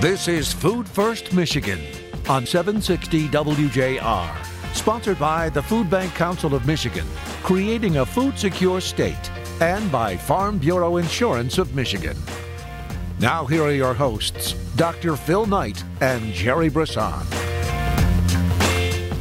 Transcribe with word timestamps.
This 0.00 0.28
is 0.28 0.52
Food 0.52 0.88
First 0.88 1.32
Michigan 1.32 1.80
on 2.28 2.46
760 2.46 3.26
WJR. 3.30 4.46
Sponsored 4.72 5.18
by 5.18 5.48
the 5.48 5.60
Food 5.60 5.90
Bank 5.90 6.14
Council 6.14 6.54
of 6.54 6.64
Michigan, 6.68 7.04
creating 7.42 7.96
a 7.96 8.06
food 8.06 8.38
secure 8.38 8.80
state, 8.80 9.28
and 9.60 9.90
by 9.90 10.16
Farm 10.16 10.58
Bureau 10.58 10.98
Insurance 10.98 11.58
of 11.58 11.74
Michigan. 11.74 12.16
Now, 13.18 13.44
here 13.44 13.64
are 13.64 13.72
your 13.72 13.92
hosts, 13.92 14.52
Dr. 14.76 15.16
Phil 15.16 15.46
Knight 15.46 15.82
and 16.00 16.32
Jerry 16.32 16.68
Brisson. 16.68 17.26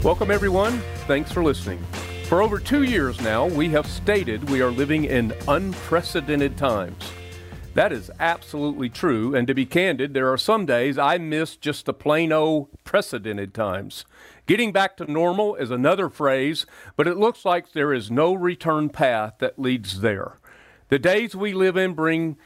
Welcome, 0.04 0.30
everyone. 0.30 0.84
Thanks 1.08 1.32
for 1.32 1.44
listening. 1.44 1.84
For 2.26 2.44
over 2.44 2.60
two 2.60 2.84
years 2.84 3.20
now, 3.20 3.48
we 3.48 3.70
have 3.70 3.88
stated 3.88 4.48
we 4.48 4.62
are 4.62 4.70
living 4.70 5.06
in 5.06 5.34
unprecedented 5.48 6.56
times. 6.56 7.12
That 7.78 7.94
is 7.94 8.10
absolutely 8.20 8.90
true, 8.90 9.36
and 9.36 9.46
to 9.46 9.54
be 9.54 9.68
candid, 9.68 10.16
there 10.16 10.34
are 10.34 10.38
some 10.40 10.66
days 10.66 10.98
I 10.98 11.20
miss 11.20 11.56
just 11.56 11.86
the 11.86 11.94
plain 11.94 12.32
old 12.32 12.70
precedented 12.84 13.54
times. 13.54 14.04
Getting 14.48 14.72
back 14.72 14.98
to 14.98 15.12
normal 15.12 15.54
is 15.54 15.70
another 15.70 16.10
phrase, 16.10 16.66
but 16.96 17.06
it 17.06 17.18
looks 17.18 17.46
like 17.46 17.74
there 17.74 17.94
is 17.94 18.10
no 18.10 18.34
return 18.34 18.90
path 18.90 19.36
that 19.38 19.60
leads 19.60 20.02
there. 20.02 20.40
The 20.90 20.98
days 20.98 21.36
we 21.36 21.54
live 21.54 21.78
in 21.78 21.94
bring 21.94 22.38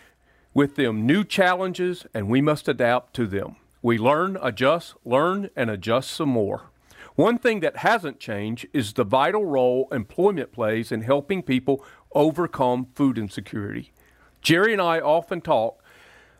with 0.53 0.75
them 0.75 1.05
new 1.05 1.23
challenges, 1.23 2.05
and 2.13 2.27
we 2.27 2.41
must 2.41 2.67
adapt 2.67 3.13
to 3.13 3.25
them. 3.25 3.55
We 3.81 3.97
learn, 3.97 4.37
adjust, 4.41 4.95
learn, 5.05 5.49
and 5.55 5.69
adjust 5.69 6.11
some 6.11 6.27
more. 6.27 6.63
One 7.15 7.37
thing 7.37 7.61
that 7.61 7.77
hasn't 7.77 8.19
changed 8.19 8.67
is 8.73 8.91
the 8.91 9.05
vital 9.05 9.45
role 9.45 9.87
employment 9.93 10.51
plays 10.51 10.91
in 10.91 11.03
helping 11.03 11.41
people 11.41 11.85
overcome 12.13 12.87
food 12.95 13.17
insecurity. 13.17 13.93
Jerry 14.41 14.73
and 14.73 14.81
I 14.81 14.99
often 14.99 15.39
talk 15.41 15.83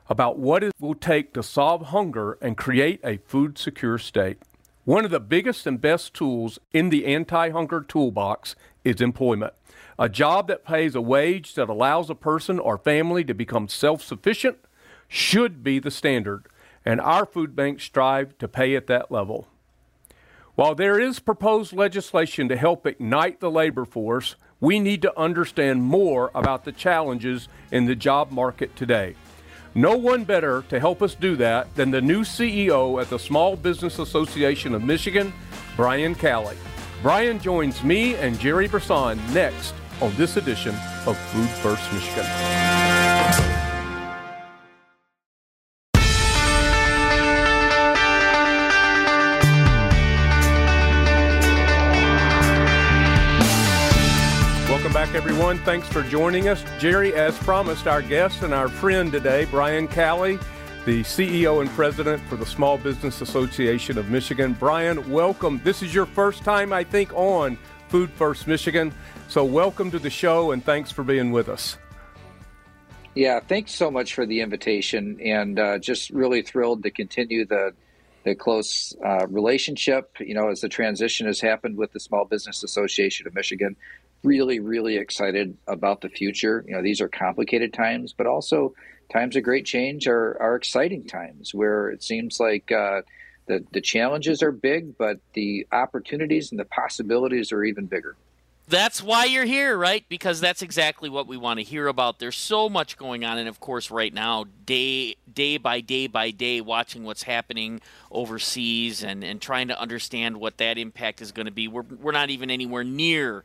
about 0.10 0.40
what 0.40 0.64
it 0.64 0.74
will 0.80 0.96
take 0.96 1.34
to 1.34 1.44
solve 1.44 1.88
hunger 1.88 2.38
and 2.42 2.58
create 2.58 3.00
a 3.04 3.18
food 3.18 3.58
secure 3.58 3.98
state. 3.98 4.42
One 4.84 5.06
of 5.06 5.12
the 5.12 5.20
biggest 5.20 5.68
and 5.68 5.80
best 5.80 6.14
tools 6.16 6.58
in 6.74 6.90
the 6.90 7.06
anti 7.06 7.50
hunger 7.50 7.82
toolbox 7.82 8.56
is 8.84 9.00
employment. 9.00 9.54
A 10.00 10.10
job 10.10 10.48
that 10.48 10.66
pays 10.66 10.96
a 10.96 11.02
wage 11.02 11.54
that 11.54 11.70
allows 11.70 12.10
a 12.10 12.16
person 12.16 12.58
or 12.58 12.80
family 12.80 13.24
to 13.24 13.36
become 13.36 13.68
self 13.68 14.02
sufficient 14.02 14.58
should 15.08 15.64
be 15.64 15.78
the 15.78 15.92
standard, 15.92 16.48
and 16.84 17.00
our 17.00 17.26
food 17.26 17.56
banks 17.56 17.84
strive 17.84 18.36
to 18.40 18.48
pay 18.48 18.76
at 18.76 18.88
that 18.88 19.12
level. 19.12 19.48
While 20.56 20.74
there 20.74 21.00
is 21.00 21.20
proposed 21.20 21.74
legislation 21.74 22.50
to 22.50 22.58
help 22.58 22.88
ignite 22.88 23.40
the 23.40 23.52
labor 23.52 23.86
force, 23.86 24.36
we 24.62 24.80
need 24.80 25.02
to 25.02 25.20
understand 25.20 25.84
more 25.84 26.32
about 26.34 26.64
the 26.64 26.72
challenges 26.72 27.50
in 27.72 27.86
the 27.86 27.96
job 27.96 28.32
market 28.32 28.76
today. 28.76 29.16
No 29.74 29.98
one 29.98 30.24
better 30.24 30.64
to 30.70 30.80
help 30.80 31.02
us 31.02 31.16
do 31.16 31.36
that 31.38 31.74
than 31.76 31.92
the 31.92 32.02
new 32.02 32.22
CEO 32.22 33.02
at 33.02 33.10
the 33.10 33.18
Small 33.18 33.56
Business 33.56 34.00
Association 34.00 34.76
of 34.76 34.84
Michigan, 34.84 35.34
Brian 35.76 36.14
Calley. 36.14 36.58
Brian 37.02 37.40
joins 37.40 37.84
me 37.84 38.16
and 38.16 38.40
Jerry 38.40 38.68
Brisson 38.68 39.20
next 39.34 39.74
on 40.00 40.14
this 40.16 40.38
edition 40.38 40.76
of 41.08 41.18
Food 41.18 41.50
First 41.50 41.92
Michigan. 41.94 42.71
Everyone. 55.52 55.66
Thanks 55.66 55.90
for 55.90 56.02
joining 56.10 56.48
us. 56.48 56.64
Jerry, 56.80 57.14
as 57.14 57.38
promised, 57.40 57.86
our 57.86 58.02
guest 58.02 58.42
and 58.42 58.54
our 58.54 58.70
friend 58.70 59.12
today, 59.12 59.46
Brian 59.52 59.86
Calley, 59.86 60.40
the 60.86 61.02
CEO 61.02 61.60
and 61.60 61.70
president 61.72 62.24
for 62.30 62.38
the 62.38 62.46
Small 62.46 62.78
Business 62.78 63.20
Association 63.20 63.98
of 63.98 64.10
Michigan. 64.10 64.56
Brian, 64.58 65.12
welcome. 65.12 65.60
This 65.62 65.84
is 65.84 65.94
your 65.94 66.06
first 66.06 66.44
time, 66.44 66.72
I 66.72 66.86
think, 66.86 67.14
on 67.14 67.58
Food 67.90 68.10
First 68.12 68.48
Michigan. 68.48 68.94
So, 69.28 69.44
welcome 69.44 69.92
to 69.92 70.00
the 70.00 70.10
show 70.10 70.52
and 70.52 70.64
thanks 70.64 70.90
for 70.90 71.04
being 71.04 71.34
with 71.34 71.50
us. 71.50 71.78
Yeah, 73.14 73.42
thanks 73.42 73.76
so 73.76 73.92
much 73.92 74.14
for 74.14 74.26
the 74.26 74.40
invitation, 74.40 75.20
and 75.20 75.60
uh, 75.60 75.80
just 75.80 76.12
really 76.12 76.44
thrilled 76.44 76.84
to 76.84 76.92
continue 76.92 77.46
the 77.46 77.74
the 78.24 78.36
close 78.36 78.96
uh, 79.06 79.28
relationship. 79.28 80.16
You 80.20 80.36
know, 80.36 80.50
as 80.50 80.62
the 80.62 80.70
transition 80.70 81.28
has 81.28 81.42
happened 81.42 81.76
with 81.76 81.92
the 81.92 82.00
Small 82.00 82.24
Business 82.24 82.64
Association 82.64 83.28
of 83.28 83.34
Michigan, 83.34 83.76
really, 84.24 84.60
really 84.60 84.98
excited 84.98 85.58
about 85.68 86.02
the 86.02 86.10
future. 86.10 86.64
You 86.68 86.76
know, 86.76 86.82
these 86.82 87.02
are 87.02 87.08
complicated 87.08 87.74
times, 87.74 88.14
but 88.14 88.28
also 88.28 88.74
times 89.12 89.36
of 89.36 89.44
great 89.44 89.66
change 89.66 90.08
are, 90.08 90.38
are 90.42 90.56
exciting 90.56 91.06
times 91.06 91.54
where 91.54 91.90
it 91.90 92.04
seems 92.04 92.40
like 92.40 92.72
uh, 92.72 93.02
the, 93.48 93.64
the 93.72 93.82
challenges 93.82 94.42
are 94.42 94.52
big, 94.52 94.98
but 94.98 95.20
the 95.34 95.68
opportunities 95.72 96.52
and 96.52 96.60
the 96.60 96.66
possibilities 96.66 97.52
are 97.52 97.64
even 97.64 97.86
bigger. 97.86 98.16
That's 98.68 99.04
why 99.04 99.26
you're 99.26 99.44
here, 99.44 99.78
right? 99.78 100.06
Because 100.08 100.40
that's 100.40 100.62
exactly 100.62 101.10
what 101.10 101.28
we 101.28 101.36
want 101.36 101.60
to 101.60 101.64
hear 101.64 101.88
about. 101.88 102.20
There's 102.20 102.38
so 102.38 102.70
much 102.70 102.96
going 102.96 103.26
on, 103.26 103.38
and 103.38 103.50
of 103.50 103.60
course, 103.60 103.92
right 103.92 104.14
now, 104.14 104.46
day 104.66 105.18
day 105.34 105.58
by 105.58 105.82
day 105.82 106.08
by 106.08 106.32
day, 106.32 106.62
watching 106.62 107.04
what's 107.04 107.24
happening 107.24 107.82
overseas 108.10 109.04
and, 109.04 109.26
and 109.26 109.42
trying 109.42 109.68
to 109.68 109.82
understand 109.82 110.38
what 110.38 110.58
that 110.60 110.78
impact 110.78 111.22
is 111.22 111.34
going 111.34 111.48
to 111.48 111.52
be. 111.52 111.68
We're, 111.68 111.82
we're 111.82 112.14
not 112.14 112.30
even 112.30 112.50
anywhere 112.50 112.86
near 112.86 113.44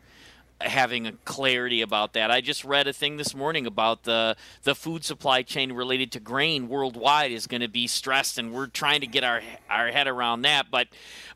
having 0.60 1.06
a 1.06 1.12
clarity 1.24 1.82
about 1.82 2.14
that. 2.14 2.30
I 2.30 2.40
just 2.40 2.64
read 2.64 2.86
a 2.86 2.92
thing 2.92 3.16
this 3.16 3.34
morning 3.34 3.66
about 3.66 4.04
the 4.04 4.36
the 4.62 4.74
food 4.74 5.04
supply 5.04 5.42
chain 5.42 5.72
related 5.72 6.10
to 6.12 6.20
grain 6.20 6.68
worldwide 6.68 7.30
is 7.30 7.46
going 7.46 7.60
to 7.60 7.68
be 7.68 7.86
stressed 7.86 8.38
and 8.38 8.52
we're 8.52 8.66
trying 8.66 9.00
to 9.00 9.06
get 9.06 9.22
our 9.22 9.42
our 9.68 9.88
head 9.88 10.08
around 10.08 10.42
that. 10.42 10.70
But 10.70 10.88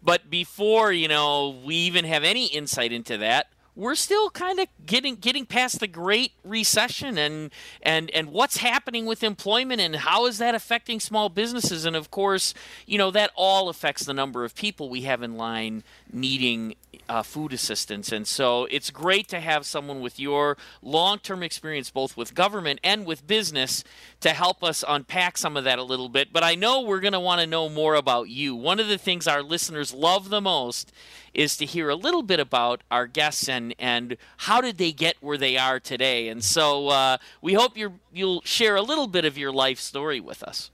but 0.03 0.31
before, 0.31 0.93
you 0.93 1.09
know, 1.09 1.51
we 1.65 1.75
even 1.75 2.05
have 2.07 2.25
any 2.25 2.47
insight 2.47 2.93
into 2.93 3.19
that, 3.19 3.50
we're 3.75 3.95
still 3.95 4.31
kind 4.31 4.59
of 4.59 4.69
getting 4.85 5.17
getting 5.17 5.47
past 5.47 5.81
the 5.81 5.87
great 5.87 6.33
recession 6.45 7.19
and 7.19 7.51
and 7.83 8.11
and 8.11 8.31
what's 8.31 8.59
happening 8.59 9.07
with 9.07 9.23
employment 9.23 9.81
and 9.81 9.97
how 9.97 10.27
is 10.27 10.39
that 10.39 10.55
affecting 10.55 11.01
small 11.01 11.29
businesses 11.29 11.85
and 11.85 11.97
of 11.97 12.11
course 12.11 12.55
you 12.87 12.99
know 12.99 13.11
that 13.11 13.31
all 13.35 13.69
affects 13.69 14.05
the 14.05 14.15
number 14.15 14.45
of 14.45 14.55
people 14.55 14.89
we 14.89 15.03
have 15.03 15.23
in 15.23 15.37
line 15.37 15.83
needing 16.13 16.75
uh, 17.11 17.23
food 17.25 17.53
assistance. 17.53 18.13
And 18.13 18.27
so 18.27 18.67
it's 18.71 18.91
great 18.91 19.27
to 19.29 19.41
have 19.41 19.67
someone 19.67 20.01
with 20.01 20.21
your 20.21 20.57
long 20.81 21.19
term 21.19 21.43
experience, 21.43 21.91
both 21.91 22.17
with 22.17 22.35
government 22.35 22.79
and 22.85 23.05
with 23.05 23.27
business, 23.27 23.83
to 24.21 24.31
help 24.31 24.63
us 24.63 24.85
unpack 24.87 25.37
some 25.37 25.57
of 25.57 25.65
that 25.65 25.81
a 25.81 25.83
little 25.83 26.09
bit. 26.09 26.33
But 26.33 26.45
I 26.45 26.55
know 26.55 26.83
we're 26.83 27.01
going 27.01 27.13
to 27.13 27.21
want 27.21 27.41
to 27.41 27.47
know 27.49 27.69
more 27.69 27.97
about 27.97 28.29
you. 28.29 28.55
One 28.55 28.79
of 28.79 28.87
the 28.87 28.97
things 28.97 29.27
our 29.27 29.43
listeners 29.43 29.93
love 29.93 30.29
the 30.29 30.41
most 30.41 30.93
is 31.35 31.57
to 31.57 31.65
hear 31.65 31.89
a 31.89 31.95
little 31.95 32.23
bit 32.23 32.41
about 32.41 32.83
our 32.91 33.07
guests 33.07 33.49
and, 33.49 33.75
and 33.79 34.17
how 34.39 34.61
did 34.61 34.79
they 34.79 34.93
get 34.93 35.17
where 35.21 35.39
they 35.39 35.57
are 35.57 35.81
today. 35.81 36.29
And 36.29 36.43
so 36.43 36.89
uh, 36.89 37.19
we 37.41 37.55
hope 37.55 37.77
you 37.77 38.01
you'll 38.13 38.43
share 38.43 38.77
a 38.77 38.83
little 38.83 39.07
bit 39.07 39.25
of 39.25 39.39
your 39.39 39.53
life 39.53 39.79
story 39.79 40.21
with 40.21 40.43
us. 40.43 40.71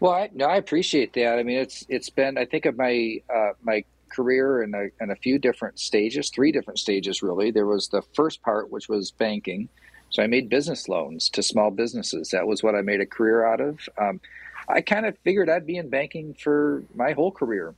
Well, 0.00 0.12
I, 0.12 0.30
no, 0.34 0.46
I 0.46 0.56
appreciate 0.56 1.12
that. 1.12 1.38
I 1.38 1.42
mean, 1.44 1.58
it's 1.58 1.86
it's 1.88 2.10
been 2.10 2.36
I 2.36 2.44
think 2.44 2.66
of 2.66 2.76
my 2.76 3.20
uh, 3.32 3.50
my 3.62 3.84
career 4.08 4.62
in 4.62 4.74
a, 4.74 5.02
in 5.02 5.10
a 5.10 5.16
few 5.16 5.38
different 5.38 5.78
stages, 5.78 6.30
three 6.30 6.52
different 6.52 6.78
stages 6.78 7.22
really. 7.22 7.50
There 7.50 7.66
was 7.66 7.88
the 7.88 8.02
first 8.14 8.42
part, 8.42 8.70
which 8.70 8.88
was 8.88 9.10
banking. 9.10 9.68
So 10.10 10.22
I 10.22 10.26
made 10.26 10.50
business 10.50 10.88
loans 10.88 11.30
to 11.30 11.42
small 11.42 11.70
businesses. 11.70 12.30
That 12.30 12.46
was 12.46 12.62
what 12.62 12.74
I 12.74 12.82
made 12.82 13.00
a 13.00 13.06
career 13.06 13.46
out 13.46 13.60
of. 13.60 13.88
Um, 13.96 14.20
I 14.68 14.80
kind 14.80 15.06
of 15.06 15.16
figured 15.24 15.48
I'd 15.48 15.66
be 15.66 15.76
in 15.76 15.88
banking 15.88 16.34
for 16.34 16.84
my 16.94 17.12
whole 17.12 17.32
career, 17.32 17.74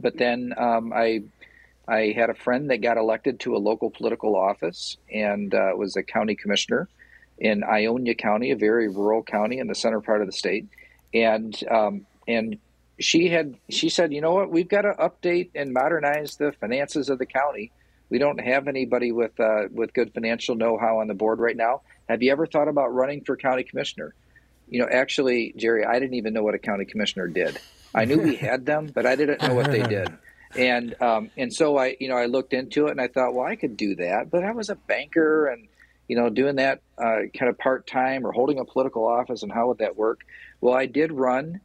but 0.00 0.16
then 0.16 0.54
um, 0.56 0.92
I 0.92 1.22
I 1.86 2.12
had 2.16 2.30
a 2.30 2.34
friend 2.34 2.70
that 2.70 2.82
got 2.82 2.96
elected 2.96 3.40
to 3.40 3.56
a 3.56 3.58
local 3.58 3.90
political 3.90 4.36
office 4.36 4.96
and 5.12 5.52
uh, 5.54 5.72
was 5.76 5.96
a 5.96 6.02
county 6.02 6.36
commissioner 6.36 6.88
in 7.38 7.64
Ionia 7.64 8.14
County, 8.14 8.50
a 8.50 8.56
very 8.56 8.88
rural 8.88 9.22
county 9.22 9.58
in 9.58 9.66
the 9.66 9.74
center 9.74 10.00
part 10.00 10.20
of 10.20 10.26
the 10.26 10.32
state, 10.32 10.68
and 11.14 11.58
um, 11.70 12.06
and 12.28 12.58
she 12.98 13.28
had 13.28 13.56
she 13.70 13.88
said, 13.88 14.12
you 14.12 14.20
know 14.20 14.32
what, 14.32 14.50
we've 14.50 14.68
got 14.68 14.82
to 14.82 14.92
update 14.92 15.50
and 15.54 15.72
modernize 15.72 16.36
the 16.36 16.52
finances 16.52 17.08
of 17.08 17.18
the 17.18 17.26
county. 17.26 17.72
We 18.10 18.18
don't 18.18 18.40
have 18.40 18.68
anybody 18.68 19.10
with 19.10 19.38
uh, 19.40 19.68
with 19.72 19.94
good 19.94 20.12
financial 20.12 20.54
know-how 20.54 20.98
on 20.98 21.08
the 21.08 21.14
board 21.14 21.38
right 21.38 21.56
now. 21.56 21.82
Have 22.08 22.22
you 22.22 22.30
ever 22.30 22.46
thought 22.46 22.68
about 22.68 22.92
running 22.92 23.24
for 23.24 23.36
county 23.36 23.62
commissioner? 23.62 24.14
You 24.68 24.80
know, 24.80 24.88
actually, 24.90 25.54
Jerry, 25.56 25.84
I 25.84 25.98
didn't 25.98 26.14
even 26.14 26.34
know 26.34 26.42
what 26.42 26.54
a 26.54 26.58
county 26.58 26.84
commissioner 26.84 27.26
did. 27.26 27.58
I 27.94 28.04
knew 28.04 28.18
we 28.18 28.36
had 28.36 28.66
them, 28.66 28.90
but 28.94 29.06
I 29.06 29.16
didn't 29.16 29.42
know 29.42 29.54
what 29.54 29.70
they 29.70 29.82
did. 29.82 30.08
And 30.56 31.00
um, 31.00 31.30
and 31.36 31.54
so 31.54 31.78
I, 31.78 31.96
you 32.00 32.08
know, 32.08 32.16
I 32.16 32.26
looked 32.26 32.54
into 32.54 32.88
it 32.88 32.90
and 32.90 33.00
I 33.00 33.06
thought, 33.06 33.34
well, 33.34 33.46
I 33.46 33.54
could 33.54 33.76
do 33.76 33.94
that. 33.94 34.32
But 34.32 34.42
I 34.42 34.50
was 34.50 34.68
a 34.68 34.74
banker 34.74 35.46
and 35.46 35.68
you 36.08 36.16
know, 36.16 36.28
doing 36.28 36.56
that 36.56 36.80
uh, 36.98 37.30
kind 37.38 37.48
of 37.48 37.56
part 37.56 37.86
time 37.86 38.26
or 38.26 38.32
holding 38.32 38.58
a 38.58 38.64
political 38.64 39.06
office, 39.06 39.44
and 39.44 39.52
how 39.52 39.68
would 39.68 39.78
that 39.78 39.96
work? 39.96 40.22
Well, 40.60 40.74
I 40.74 40.86
did 40.86 41.12
run 41.12 41.60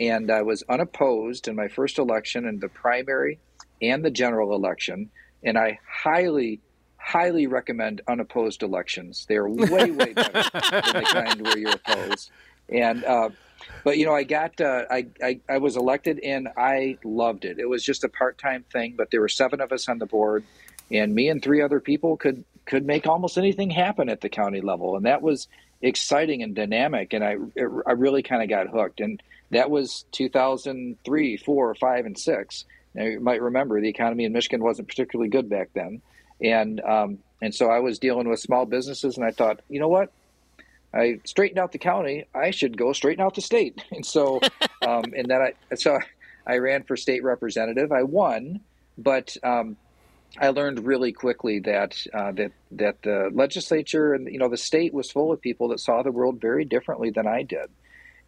and 0.00 0.30
I 0.30 0.40
was 0.40 0.64
unopposed 0.70 1.48
in 1.48 1.54
my 1.54 1.68
first 1.68 1.98
election 1.98 2.46
in 2.46 2.58
the 2.58 2.70
primary 2.70 3.38
and 3.82 4.02
the 4.02 4.10
general 4.10 4.54
election. 4.54 5.10
And 5.42 5.58
I 5.58 5.78
highly, 5.86 6.60
highly 6.96 7.46
recommend 7.46 8.00
unopposed 8.08 8.62
elections. 8.62 9.26
They're 9.28 9.46
way, 9.46 9.90
way 9.90 10.14
better 10.14 10.32
than 10.32 10.94
the 10.94 11.08
kind 11.12 11.42
where 11.42 11.58
you're 11.58 11.74
opposed. 11.74 12.30
And 12.70 13.04
uh, 13.04 13.28
but 13.84 13.98
you 13.98 14.06
know, 14.06 14.14
I 14.14 14.24
got 14.24 14.60
uh, 14.60 14.84
I, 14.90 15.06
I 15.22 15.40
I 15.48 15.58
was 15.58 15.76
elected 15.76 16.20
and 16.20 16.48
I 16.56 16.98
loved 17.04 17.44
it. 17.44 17.58
It 17.58 17.68
was 17.68 17.84
just 17.84 18.04
a 18.04 18.08
part 18.08 18.38
time 18.38 18.64
thing, 18.72 18.94
but 18.96 19.10
there 19.10 19.20
were 19.20 19.28
seven 19.28 19.60
of 19.60 19.72
us 19.72 19.88
on 19.88 19.98
the 19.98 20.06
board, 20.06 20.44
and 20.90 21.14
me 21.14 21.28
and 21.28 21.42
three 21.42 21.62
other 21.62 21.80
people 21.80 22.16
could 22.16 22.44
could 22.66 22.86
make 22.86 23.06
almost 23.06 23.38
anything 23.38 23.70
happen 23.70 24.08
at 24.08 24.20
the 24.20 24.28
county 24.28 24.60
level, 24.60 24.96
and 24.96 25.06
that 25.06 25.22
was 25.22 25.48
exciting 25.82 26.42
and 26.42 26.54
dynamic. 26.54 27.12
And 27.12 27.24
I 27.24 27.36
I 27.86 27.92
really 27.92 28.22
kind 28.22 28.42
of 28.42 28.48
got 28.48 28.68
hooked, 28.68 29.00
and 29.00 29.22
that 29.50 29.70
was 29.70 30.04
2003, 30.12 31.36
four, 31.38 31.74
five, 31.74 32.06
and 32.06 32.18
six. 32.18 32.64
Now, 32.94 33.04
you 33.04 33.20
might 33.20 33.40
remember 33.40 33.80
the 33.80 33.88
economy 33.88 34.24
in 34.24 34.32
Michigan 34.32 34.62
wasn't 34.62 34.88
particularly 34.88 35.28
good 35.28 35.48
back 35.48 35.70
then, 35.74 36.02
and 36.40 36.80
um, 36.80 37.18
and 37.42 37.54
so 37.54 37.70
I 37.70 37.78
was 37.80 37.98
dealing 37.98 38.28
with 38.28 38.40
small 38.40 38.66
businesses, 38.66 39.16
and 39.16 39.24
I 39.24 39.30
thought, 39.30 39.60
you 39.68 39.80
know 39.80 39.88
what, 39.88 40.12
I 40.92 41.20
straightened 41.24 41.58
out 41.58 41.72
the 41.72 41.78
county. 41.78 42.24
I 42.34 42.50
should 42.50 42.76
go 42.76 42.92
straighten 42.92 43.24
out 43.24 43.34
the 43.34 43.40
state. 43.40 43.84
And 43.92 44.04
so, 44.04 44.40
um, 44.86 45.04
and 45.16 45.28
then 45.28 45.40
I, 45.40 45.74
so 45.74 45.98
I 46.46 46.56
ran 46.56 46.84
for 46.84 46.96
state 46.96 47.22
representative. 47.22 47.92
I 47.92 48.02
won, 48.02 48.60
but 48.98 49.36
um, 49.42 49.76
I 50.38 50.48
learned 50.50 50.84
really 50.84 51.12
quickly 51.12 51.60
that 51.60 51.96
uh, 52.14 52.32
that 52.32 52.52
that 52.72 53.02
the 53.02 53.30
legislature 53.32 54.14
and 54.14 54.26
you 54.32 54.38
know 54.38 54.48
the 54.48 54.56
state 54.56 54.94
was 54.94 55.10
full 55.10 55.32
of 55.32 55.40
people 55.40 55.68
that 55.68 55.80
saw 55.80 56.02
the 56.02 56.12
world 56.12 56.40
very 56.40 56.64
differently 56.64 57.10
than 57.10 57.26
I 57.26 57.42
did 57.42 57.68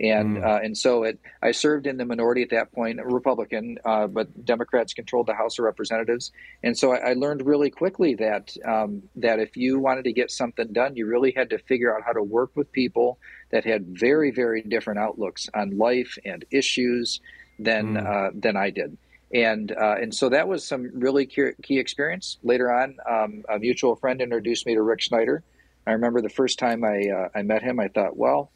and 0.00 0.38
mm. 0.38 0.44
uh, 0.44 0.60
and 0.62 0.76
so 0.76 1.04
it 1.04 1.18
I 1.42 1.52
served 1.52 1.86
in 1.86 1.96
the 1.96 2.04
minority 2.04 2.42
at 2.42 2.50
that 2.50 2.72
point, 2.72 3.00
Republican, 3.04 3.78
uh, 3.84 4.06
but 4.06 4.44
Democrats 4.44 4.94
controlled 4.94 5.26
the 5.26 5.34
House 5.34 5.58
of 5.58 5.64
Representatives, 5.64 6.32
and 6.62 6.76
so 6.76 6.92
I, 6.92 7.10
I 7.10 7.12
learned 7.14 7.46
really 7.46 7.70
quickly 7.70 8.14
that 8.16 8.56
um, 8.64 9.02
that 9.16 9.38
if 9.38 9.56
you 9.56 9.78
wanted 9.78 10.04
to 10.04 10.12
get 10.12 10.30
something 10.30 10.72
done, 10.72 10.96
you 10.96 11.06
really 11.06 11.32
had 11.36 11.50
to 11.50 11.58
figure 11.58 11.94
out 11.94 12.02
how 12.04 12.12
to 12.12 12.22
work 12.22 12.50
with 12.54 12.70
people 12.72 13.18
that 13.50 13.64
had 13.64 13.86
very 13.86 14.30
very 14.30 14.62
different 14.62 14.98
outlooks 14.98 15.48
on 15.54 15.78
life 15.78 16.18
and 16.24 16.44
issues 16.50 17.20
than 17.58 17.94
mm. 17.94 18.06
uh, 18.06 18.30
than 18.34 18.56
I 18.56 18.70
did. 18.70 18.96
And 19.34 19.72
uh, 19.72 19.96
and 20.00 20.14
so 20.14 20.28
that 20.28 20.46
was 20.46 20.66
some 20.66 20.90
really 20.92 21.24
key, 21.26 21.78
experience. 21.78 22.38
Later 22.42 22.70
on, 22.70 22.96
um, 23.08 23.44
a 23.48 23.58
mutual 23.58 23.96
friend 23.96 24.20
introduced 24.20 24.66
me 24.66 24.74
to 24.74 24.82
Rick 24.82 25.02
Snyder. 25.02 25.42
I 25.86 25.92
remember 25.92 26.20
the 26.20 26.28
first 26.28 26.58
time 26.58 26.84
I 26.84 27.08
uh, 27.08 27.28
I 27.34 27.42
met 27.42 27.62
him, 27.62 27.80
I 27.80 27.88
thought, 27.88 28.16
well, 28.16 28.50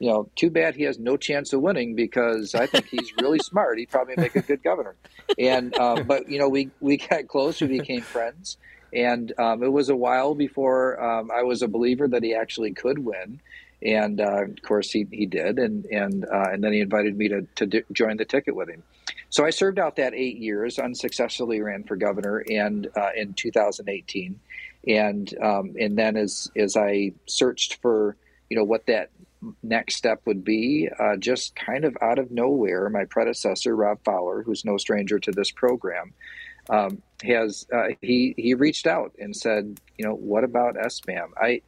you 0.00 0.08
know, 0.08 0.28
too 0.34 0.50
bad 0.50 0.74
he 0.74 0.84
has 0.84 0.98
no 0.98 1.18
chance 1.18 1.52
of 1.52 1.60
winning 1.60 1.94
because 1.94 2.54
I 2.54 2.66
think 2.66 2.86
he's 2.86 3.12
really 3.20 3.38
smart. 3.44 3.78
He'd 3.78 3.90
probably 3.90 4.14
make 4.16 4.34
a 4.34 4.40
good 4.40 4.62
governor. 4.62 4.96
And 5.38 5.76
um, 5.78 6.04
but 6.06 6.28
you 6.28 6.38
know, 6.38 6.48
we 6.48 6.70
we 6.80 6.96
got 6.96 7.28
close. 7.28 7.60
We 7.60 7.68
became 7.68 8.00
friends, 8.00 8.56
and 8.92 9.32
um, 9.38 9.62
it 9.62 9.70
was 9.70 9.90
a 9.90 9.96
while 9.96 10.34
before 10.34 11.00
um, 11.00 11.30
I 11.30 11.42
was 11.42 11.62
a 11.62 11.68
believer 11.68 12.08
that 12.08 12.24
he 12.24 12.34
actually 12.34 12.72
could 12.72 12.98
win. 12.98 13.40
And 13.82 14.20
uh, 14.20 14.44
of 14.44 14.62
course, 14.62 14.90
he, 14.90 15.06
he 15.10 15.26
did, 15.26 15.58
and 15.58 15.84
and 15.86 16.24
uh, 16.24 16.50
and 16.50 16.64
then 16.64 16.72
he 16.72 16.80
invited 16.80 17.16
me 17.16 17.28
to 17.28 17.46
to 17.56 17.66
d- 17.66 17.82
join 17.92 18.16
the 18.16 18.24
ticket 18.24 18.56
with 18.56 18.70
him. 18.70 18.82
So 19.28 19.44
I 19.44 19.50
served 19.50 19.78
out 19.78 19.96
that 19.96 20.12
eight 20.14 20.38
years, 20.38 20.78
unsuccessfully 20.78 21.60
ran 21.60 21.84
for 21.84 21.96
governor, 21.96 22.42
and 22.50 22.88
uh, 22.96 23.10
in 23.14 23.34
2018, 23.34 24.40
and 24.88 25.34
um, 25.42 25.74
and 25.78 25.96
then 25.96 26.16
as 26.16 26.50
as 26.56 26.76
I 26.76 27.12
searched 27.26 27.78
for 27.82 28.16
you 28.50 28.56
know 28.56 28.64
what 28.64 28.86
that 28.86 29.10
next 29.62 29.96
step 29.96 30.20
would 30.26 30.44
be 30.44 30.88
uh, 30.98 31.16
just 31.16 31.56
kind 31.56 31.84
of 31.84 31.96
out 32.02 32.18
of 32.18 32.30
nowhere. 32.30 32.88
My 32.88 33.04
predecessor, 33.04 33.74
Rob 33.74 33.98
Fowler, 34.04 34.42
who's 34.42 34.64
no 34.64 34.76
stranger 34.76 35.18
to 35.18 35.30
this 35.30 35.50
program, 35.50 36.12
um, 36.68 37.02
has 37.22 37.66
uh, 37.72 37.88
he 38.00 38.34
he 38.36 38.54
reached 38.54 38.86
out 38.86 39.12
and 39.18 39.34
said, 39.34 39.80
you 39.96 40.04
know, 40.04 40.14
what 40.14 40.44
about 40.44 40.76
SBAM? 40.76 41.30
I 41.36 41.62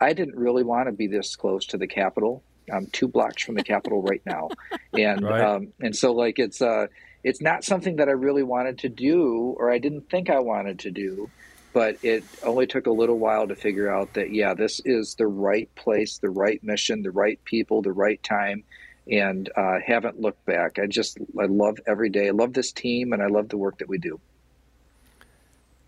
I 0.00 0.12
didn't 0.12 0.36
really 0.36 0.62
want 0.62 0.88
to 0.88 0.92
be 0.92 1.06
this 1.06 1.36
close 1.36 1.66
to 1.66 1.78
the 1.78 1.86
Capitol. 1.86 2.42
I'm 2.72 2.86
two 2.86 3.08
blocks 3.08 3.42
from 3.42 3.54
the 3.54 3.62
Capitol 3.62 4.02
right 4.02 4.22
now, 4.26 4.50
and 4.92 5.22
right. 5.22 5.40
Um, 5.40 5.72
and 5.80 5.94
so 5.94 6.12
like 6.12 6.38
it's 6.38 6.62
uh 6.62 6.86
it's 7.24 7.40
not 7.40 7.64
something 7.64 7.96
that 7.96 8.08
I 8.08 8.12
really 8.12 8.42
wanted 8.42 8.78
to 8.78 8.88
do 8.88 9.54
or 9.58 9.70
I 9.70 9.78
didn't 9.78 10.08
think 10.08 10.30
I 10.30 10.38
wanted 10.38 10.78
to 10.80 10.90
do 10.90 11.30
but 11.78 11.96
it 12.02 12.24
only 12.42 12.66
took 12.66 12.88
a 12.88 12.90
little 12.90 13.20
while 13.20 13.46
to 13.46 13.54
figure 13.54 13.88
out 13.88 14.12
that 14.14 14.34
yeah 14.34 14.52
this 14.52 14.80
is 14.84 15.14
the 15.14 15.28
right 15.28 15.72
place 15.76 16.18
the 16.18 16.28
right 16.28 16.60
mission 16.64 17.02
the 17.02 17.10
right 17.12 17.38
people 17.44 17.82
the 17.82 17.92
right 17.92 18.20
time 18.24 18.64
and 19.08 19.48
uh, 19.56 19.78
haven't 19.86 20.20
looked 20.20 20.44
back. 20.44 20.80
I 20.80 20.86
just 20.86 21.18
i 21.38 21.44
love 21.44 21.78
every 21.86 22.10
day. 22.10 22.26
I 22.26 22.32
love 22.32 22.52
this 22.52 22.72
team 22.72 23.12
and 23.12 23.22
i 23.22 23.26
love 23.26 23.48
the 23.48 23.56
work 23.56 23.78
that 23.78 23.88
we 23.88 23.98
do. 23.98 24.18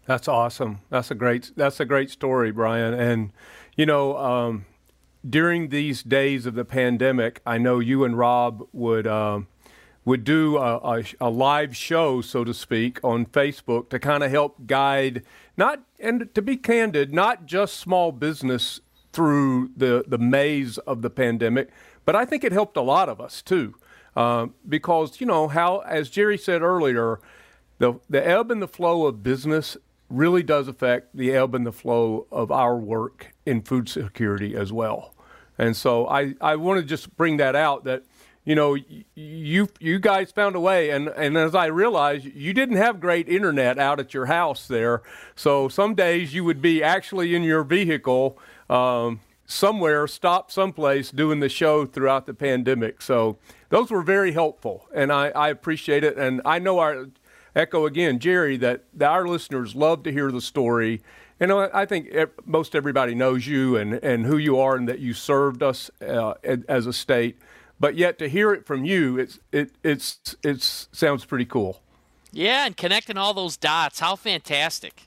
That's 0.07 0.29
awesome. 0.29 0.79
That's 0.91 1.11
a 1.11 1.17
great 1.17 1.51
that's 1.57 1.81
a 1.81 1.85
great 1.85 2.11
story 2.11 2.53
brian. 2.53 2.95
And 2.95 3.33
you 3.77 3.85
know 3.85 4.17
um, 4.17 4.67
during 5.29 5.71
these 5.71 6.05
days 6.05 6.47
of 6.47 6.55
the 6.55 6.65
pandemic 6.65 7.43
i 7.45 7.59
know 7.59 7.81
you 7.81 8.05
and 8.05 8.17
rob 8.17 8.63
would 8.73 9.09
um, 9.09 9.49
would 10.05 10.25
do 10.25 10.57
a, 10.57 10.77
a, 10.79 11.05
a, 11.21 11.31
live 11.31 11.77
show, 11.77 12.21
so 12.21 12.43
to 12.43 12.55
speak, 12.55 12.99
on 13.05 13.27
Facebook 13.27 13.91
to 13.91 13.99
kind 13.99 14.25
of 14.25 14.31
help 14.31 14.67
guide 14.67 15.23
not 15.61 15.83
and 16.01 16.35
to 16.35 16.43
be 16.43 16.57
candid, 16.57 17.13
not 17.13 17.45
just 17.45 17.75
small 17.77 18.11
business 18.11 18.81
through 19.13 19.71
the 19.77 20.03
the 20.09 20.19
maze 20.19 20.79
of 20.79 21.03
the 21.03 21.11
pandemic, 21.11 21.69
but 22.07 22.17
I 22.17 22.25
think 22.25 22.43
it 22.43 22.53
helped 22.53 22.77
a 22.77 22.83
lot 22.83 23.09
of 23.11 23.21
us 23.21 23.43
too, 23.43 23.75
uh, 24.17 24.47
because 24.67 25.21
you 25.21 25.27
know 25.27 25.49
how, 25.49 25.81
as 25.81 26.09
Jerry 26.09 26.39
said 26.39 26.63
earlier, 26.63 27.21
the 27.79 28.01
the 28.09 28.27
ebb 28.27 28.51
and 28.51 28.63
the 28.63 28.69
flow 28.69 29.07
of 29.07 29.23
business 29.23 29.77
really 30.09 30.43
does 30.43 30.67
affect 30.67 31.15
the 31.15 31.33
ebb 31.33 31.55
and 31.55 31.67
the 31.67 31.73
flow 31.73 32.27
of 32.33 32.51
our 32.51 32.77
work 32.77 33.33
in 33.45 33.63
food 33.63 33.89
security 33.89 34.57
as 34.57 34.73
well. 34.73 35.15
And 35.57 35.77
so 35.77 36.09
I, 36.09 36.35
I 36.41 36.57
want 36.57 36.81
to 36.81 36.87
just 36.87 37.17
bring 37.17 37.37
that 37.37 37.55
out 37.55 37.85
that 37.85 38.03
you 38.45 38.55
know, 38.55 38.77
you 39.15 39.69
you 39.79 39.99
guys 39.99 40.33
found 40.33 40.57
a 40.57 40.61
way, 40.61 40.91
and 40.91 41.09
and 41.09 41.37
as 41.37 41.55
I 41.55 41.67
realized, 41.67 42.25
you 42.25 42.55
didn't 42.55 42.77
have 42.77 42.99
great 42.99 43.29
internet 43.29 43.79
out 43.79 44.01
at 44.01 44.15
your 44.15 44.27
house 44.27 44.67
there. 44.67 45.03
So 45.37 45.69
some 45.69 45.95
days 45.95 46.33
you 46.33 46.45
would 46.45 46.63
be 46.63 46.83
actually 46.83 47.35
in 47.35 47.43
your 47.43 47.65
vehicle 47.65 48.39
um, 48.71 49.21
somewhere, 49.45 50.07
stop 50.07 50.51
someplace, 50.51 51.11
doing 51.11 51.41
the 51.41 51.49
show 51.49 51.85
throughout 51.85 52.27
the 52.27 52.35
pandemic. 52.35 53.03
So 53.03 53.37
those 53.69 53.91
were 53.91 54.03
very 54.03 54.33
helpful, 54.33 54.89
and 54.95 55.13
I, 55.13 55.29
I 55.29 55.49
appreciate 55.51 56.03
it. 56.03 56.17
And 56.17 56.41
I 56.45 56.59
know 56.59 56.79
our 56.79 57.09
echo 57.55 57.85
again, 57.87 58.19
Jerry, 58.19 58.57
that, 58.59 58.85
that 58.95 59.11
our 59.11 59.27
listeners 59.27 59.75
love 59.75 60.03
to 60.05 60.13
hear 60.13 60.31
the 60.31 60.41
story. 60.41 61.03
And 61.41 61.53
I 61.53 61.87
think 61.87 62.15
most 62.45 62.75
everybody 62.75 63.15
knows 63.15 63.47
you 63.47 63.77
and, 63.77 63.95
and 63.95 64.27
who 64.27 64.37
you 64.37 64.59
are, 64.59 64.77
and 64.77 64.89
that 64.89 64.99
you 64.99 65.15
served 65.15 65.63
us 65.63 65.91
uh, 66.07 66.35
as 66.69 66.87
a 66.87 66.93
state 66.93 67.39
but 67.81 67.97
yet 67.97 68.19
to 68.19 68.29
hear 68.29 68.53
it 68.53 68.67
from 68.67 68.85
you, 68.85 69.19
it's 69.19 69.41
it 69.51 69.73
it's 69.83 70.37
it's 70.45 70.89
sounds 70.93 71.25
pretty 71.25 71.47
cool. 71.47 71.81
Yeah, 72.31 72.67
and 72.67 72.77
connecting 72.77 73.17
all 73.17 73.35
those 73.35 73.57
dots, 73.57 73.99
how 73.99 74.15
fantastic! 74.15 75.03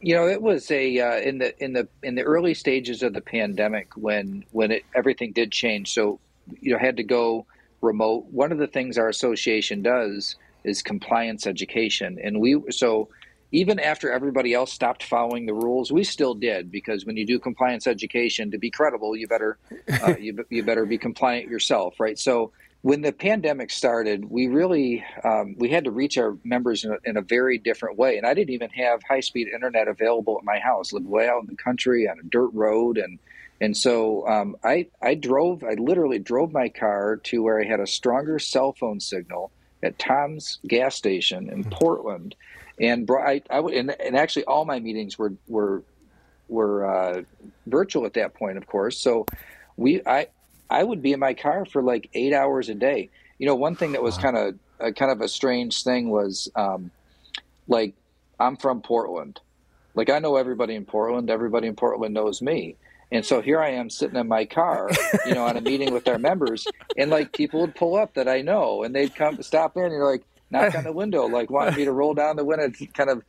You 0.00 0.14
know, 0.14 0.28
it 0.28 0.42
was 0.42 0.70
a 0.70 1.00
uh, 1.00 1.16
in 1.16 1.38
the 1.38 1.64
in 1.64 1.72
the 1.72 1.88
in 2.02 2.14
the 2.14 2.22
early 2.22 2.54
stages 2.54 3.02
of 3.02 3.14
the 3.14 3.22
pandemic 3.22 3.88
when 3.96 4.44
when 4.52 4.70
it, 4.70 4.84
everything 4.94 5.32
did 5.32 5.50
change. 5.50 5.92
So 5.92 6.20
you 6.60 6.72
know, 6.72 6.78
had 6.78 6.98
to 6.98 7.04
go 7.04 7.46
remote. 7.80 8.26
One 8.30 8.52
of 8.52 8.58
the 8.58 8.66
things 8.66 8.98
our 8.98 9.08
association 9.08 9.82
does 9.82 10.36
is 10.64 10.82
compliance 10.82 11.46
education, 11.46 12.18
and 12.22 12.40
we 12.40 12.62
so 12.70 13.08
even 13.52 13.78
after 13.78 14.10
everybody 14.10 14.54
else 14.54 14.72
stopped 14.72 15.04
following 15.04 15.44
the 15.44 15.52
rules, 15.52 15.92
we 15.92 16.04
still 16.04 16.34
did 16.34 16.72
because 16.72 17.04
when 17.04 17.18
you 17.18 17.26
do 17.26 17.38
compliance 17.38 17.86
education, 17.86 18.50
to 18.50 18.58
be 18.58 18.70
credible, 18.70 19.14
you 19.14 19.28
better 19.28 19.58
uh, 20.02 20.14
you, 20.20 20.44
you 20.48 20.62
better 20.62 20.86
be 20.86 20.98
compliant 20.98 21.48
yourself, 21.48 22.00
right? 22.00 22.18
So 22.18 22.52
when 22.80 23.02
the 23.02 23.12
pandemic 23.12 23.70
started, 23.70 24.24
we 24.24 24.48
really 24.48 25.04
um, 25.22 25.54
we 25.58 25.68
had 25.68 25.84
to 25.84 25.90
reach 25.90 26.16
our 26.16 26.36
members 26.44 26.84
in 26.84 26.92
a, 26.92 26.96
in 27.04 27.16
a, 27.18 27.22
very 27.22 27.58
different 27.58 27.98
way, 27.98 28.16
and 28.16 28.26
I 28.26 28.34
didn't 28.34 28.54
even 28.54 28.70
have 28.70 29.02
high 29.02 29.20
speed 29.20 29.48
internet 29.48 29.86
available 29.86 30.38
at 30.38 30.44
my 30.44 30.58
house. 30.58 30.92
I 30.92 30.96
lived 30.96 31.06
way 31.06 31.28
out 31.28 31.42
in 31.42 31.46
the 31.46 31.56
country 31.56 32.08
on 32.08 32.18
a 32.18 32.22
dirt 32.24 32.50
road, 32.54 32.96
and 32.96 33.18
and 33.60 33.76
so 33.76 34.26
um, 34.26 34.56
I 34.64 34.88
I 35.00 35.14
drove 35.14 35.62
I 35.62 35.74
literally 35.74 36.18
drove 36.18 36.52
my 36.52 36.70
car 36.70 37.16
to 37.24 37.42
where 37.42 37.60
I 37.60 37.64
had 37.64 37.80
a 37.80 37.86
stronger 37.86 38.38
cell 38.38 38.72
phone 38.72 38.98
signal 38.98 39.52
at 39.82 39.98
Tom's 39.98 40.58
gas 40.66 40.96
station 40.96 41.50
in 41.50 41.64
hmm. 41.64 41.70
Portland 41.70 42.34
and 42.80 43.08
I, 43.10 43.42
I 43.50 43.60
would, 43.60 43.74
and, 43.74 43.90
and 43.90 44.16
actually 44.16 44.44
all 44.44 44.64
my 44.64 44.80
meetings 44.80 45.18
were 45.18 45.32
were 45.46 45.82
were 46.48 46.86
uh, 46.86 47.22
virtual 47.66 48.06
at 48.06 48.14
that 48.14 48.34
point, 48.34 48.58
of 48.58 48.66
course. 48.66 48.98
So 48.98 49.26
we, 49.76 50.02
I, 50.04 50.28
I 50.68 50.82
would 50.82 51.02
be 51.02 51.12
in 51.12 51.20
my 51.20 51.34
car 51.34 51.64
for 51.64 51.82
like 51.82 52.10
eight 52.14 52.34
hours 52.34 52.68
a 52.68 52.74
day. 52.74 53.10
You 53.38 53.46
know, 53.46 53.54
one 53.54 53.74
thing 53.74 53.92
that 53.92 54.02
was 54.02 54.18
kind 54.18 54.36
of 54.36 54.58
uh, 54.80 54.90
kind 54.92 55.10
of 55.10 55.20
a 55.20 55.28
strange 55.28 55.82
thing 55.82 56.10
was, 56.10 56.50
um, 56.54 56.90
like, 57.68 57.94
I'm 58.38 58.56
from 58.56 58.82
Portland. 58.82 59.40
Like 59.94 60.10
I 60.10 60.18
know 60.18 60.36
everybody 60.36 60.74
in 60.74 60.84
Portland. 60.84 61.30
Everybody 61.30 61.68
in 61.68 61.76
Portland 61.76 62.14
knows 62.14 62.42
me. 62.42 62.76
And 63.10 63.24
so 63.26 63.42
here 63.42 63.60
I 63.60 63.72
am 63.72 63.90
sitting 63.90 64.16
in 64.16 64.26
my 64.26 64.46
car, 64.46 64.90
you 65.26 65.34
know, 65.34 65.44
on 65.44 65.58
a 65.58 65.60
meeting 65.60 65.92
with 65.92 66.08
our 66.08 66.18
members, 66.18 66.66
and 66.96 67.10
like 67.10 67.32
people 67.32 67.60
would 67.60 67.74
pull 67.74 67.94
up 67.94 68.14
that 68.14 68.26
I 68.26 68.40
know, 68.40 68.84
and 68.84 68.94
they'd 68.94 69.14
come 69.14 69.42
stop 69.42 69.76
in, 69.76 69.82
and 69.82 69.92
you're 69.92 70.10
like, 70.10 70.24
knock 70.52 70.74
on 70.74 70.84
the 70.84 70.92
window, 70.92 71.26
like 71.28 71.50
wanting 71.50 71.74
me 71.74 71.84
to 71.84 71.92
roll 71.92 72.14
down 72.14 72.36
the 72.36 72.44
window, 72.44 72.68
to 72.68 72.86
kind 72.86 73.10
of, 73.10 73.24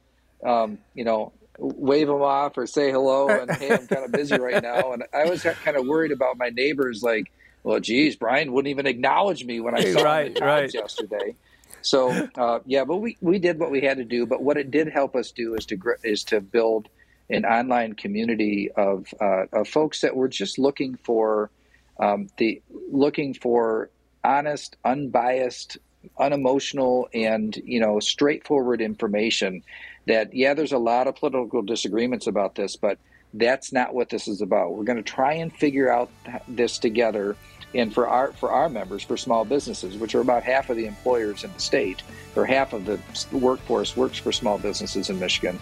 um, 0.45 0.77
you 0.93 1.03
know, 1.03 1.31
wave 1.57 2.07
them 2.07 2.21
off 2.21 2.57
or 2.57 2.67
say 2.67 2.91
hello. 2.91 3.29
And 3.29 3.51
hey, 3.51 3.71
I'm 3.73 3.87
kind 3.87 4.05
of 4.05 4.11
busy 4.11 4.37
right 4.37 4.61
now. 4.61 4.93
And 4.93 5.03
I 5.13 5.25
was 5.25 5.43
kind 5.43 5.77
of 5.77 5.85
worried 5.85 6.11
about 6.11 6.37
my 6.37 6.49
neighbors, 6.49 7.01
like, 7.01 7.31
well, 7.63 7.79
geez, 7.79 8.15
Brian 8.15 8.51
wouldn't 8.51 8.69
even 8.69 8.85
acknowledge 8.85 9.43
me 9.45 9.59
when 9.59 9.75
I 9.75 9.91
saw 9.91 10.03
right, 10.03 10.37
him 10.37 10.43
right. 10.43 10.73
yesterday. 10.73 11.35
So 11.81 12.29
uh, 12.37 12.59
yeah, 12.65 12.85
but 12.85 12.97
we, 12.97 13.17
we 13.21 13.39
did 13.39 13.59
what 13.59 13.69
we 13.69 13.81
had 13.81 13.97
to 13.97 14.05
do. 14.05 14.25
But 14.25 14.41
what 14.41 14.57
it 14.57 14.71
did 14.71 14.87
help 14.87 15.15
us 15.15 15.31
do 15.31 15.55
is 15.55 15.65
to 15.67 15.77
is 16.03 16.23
to 16.25 16.41
build 16.41 16.89
an 17.29 17.45
online 17.45 17.93
community 17.93 18.71
of 18.75 19.13
uh, 19.21 19.45
of 19.51 19.67
folks 19.67 20.01
that 20.01 20.15
were 20.15 20.29
just 20.29 20.57
looking 20.57 20.97
for 21.03 21.51
um, 21.99 22.27
the 22.37 22.61
looking 22.91 23.33
for 23.33 23.89
honest, 24.23 24.77
unbiased, 24.85 25.77
unemotional, 26.17 27.09
and 27.13 27.55
you 27.65 27.79
know 27.79 27.99
straightforward 27.99 28.81
information. 28.81 29.63
That 30.07 30.33
yeah, 30.33 30.53
there's 30.53 30.73
a 30.73 30.77
lot 30.77 31.07
of 31.07 31.15
political 31.15 31.61
disagreements 31.61 32.27
about 32.27 32.55
this, 32.55 32.75
but 32.75 32.97
that's 33.33 33.71
not 33.73 33.93
what 33.93 34.09
this 34.09 34.27
is 34.27 34.41
about. 34.41 34.73
We're 34.73 34.83
going 34.83 34.97
to 34.97 35.03
try 35.03 35.33
and 35.33 35.51
figure 35.51 35.91
out 35.91 36.09
this 36.47 36.77
together. 36.77 37.35
And 37.75 37.91
for 37.91 38.07
our 38.07 38.31
for 38.33 38.51
our 38.51 38.69
members, 38.69 39.01
for 39.03 39.17
small 39.17 39.45
businesses, 39.45 39.97
which 39.97 40.13
are 40.13 40.21
about 40.21 40.43
half 40.43 40.69
of 40.69 40.77
the 40.77 40.85
employers 40.85 41.43
in 41.43 41.51
the 41.53 41.59
state, 41.59 42.03
or 42.35 42.45
half 42.45 42.73
of 42.73 42.85
the 42.85 42.99
workforce 43.31 43.97
works 43.97 44.19
for 44.19 44.31
small 44.31 44.59
businesses 44.59 45.09
in 45.09 45.19
Michigan. 45.19 45.59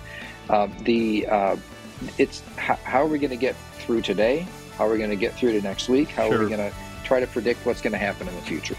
Uh, 0.49 0.67
the 0.81 1.25
uh, 1.27 1.55
it's 2.17 2.41
how, 2.57 2.75
how, 2.75 3.01
are 3.01 3.07
we 3.07 3.17
going 3.17 3.31
to 3.31 3.37
get 3.37 3.55
through 3.79 4.01
today? 4.01 4.45
How 4.77 4.87
are 4.87 4.91
we 4.91 4.97
going 4.97 5.09
to 5.09 5.15
get 5.15 5.35
through 5.35 5.53
to 5.53 5.61
next 5.61 5.87
week? 5.87 6.09
How 6.09 6.27
sure. 6.27 6.39
are 6.39 6.43
we 6.43 6.49
going 6.49 6.69
to 6.69 6.75
try 7.05 7.21
to 7.21 7.27
predict 7.27 7.65
what's 7.65 7.81
going 7.81 7.93
to 7.93 7.99
happen 7.99 8.27
in 8.27 8.35
the 8.35 8.41
future? 8.41 8.75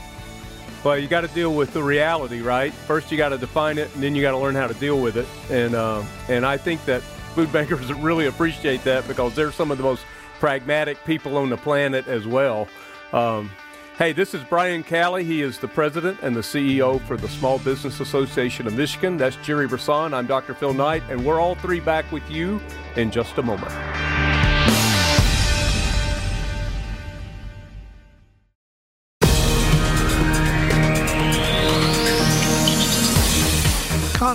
Well, 0.84 0.98
you 0.98 1.06
got 1.06 1.20
to 1.20 1.28
deal 1.28 1.54
with 1.54 1.72
the 1.72 1.82
reality, 1.82 2.40
right? 2.40 2.72
First, 2.72 3.12
you 3.12 3.16
got 3.16 3.28
to 3.28 3.38
define 3.38 3.78
it, 3.78 3.94
and 3.94 4.02
then 4.02 4.16
you 4.16 4.22
got 4.22 4.32
to 4.32 4.38
learn 4.38 4.56
how 4.56 4.66
to 4.66 4.74
deal 4.74 5.00
with 5.00 5.16
it. 5.16 5.28
And 5.48 5.76
uh, 5.76 6.02
and 6.28 6.44
I 6.44 6.56
think 6.56 6.84
that 6.86 7.02
food 7.34 7.52
bankers 7.52 7.92
really 7.94 8.26
appreciate 8.26 8.82
that 8.84 9.06
because 9.06 9.34
they're 9.36 9.52
some 9.52 9.70
of 9.70 9.78
the 9.78 9.84
most 9.84 10.04
pragmatic 10.40 11.02
people 11.04 11.36
on 11.36 11.50
the 11.50 11.56
planet 11.56 12.08
as 12.08 12.26
well. 12.26 12.66
Um, 13.12 13.52
hey, 13.96 14.12
this 14.12 14.34
is 14.34 14.42
Brian 14.42 14.82
Calley. 14.82 15.22
He 15.22 15.40
is 15.42 15.58
the 15.58 15.68
president 15.68 16.18
and 16.20 16.34
the 16.34 16.40
CEO 16.40 17.00
for 17.06 17.16
the 17.16 17.28
Small 17.28 17.60
Business 17.60 18.00
Association 18.00 18.66
of 18.66 18.74
Michigan. 18.74 19.16
That's 19.16 19.36
Jerry 19.36 19.68
Brisson. 19.68 20.12
I'm 20.12 20.26
Dr. 20.26 20.52
Phil 20.52 20.74
Knight, 20.74 21.04
and 21.08 21.24
we're 21.24 21.38
all 21.38 21.54
three 21.54 21.78
back 21.78 22.10
with 22.10 22.28
you 22.28 22.60
in 22.96 23.12
just 23.12 23.38
a 23.38 23.42
moment. 23.42 23.72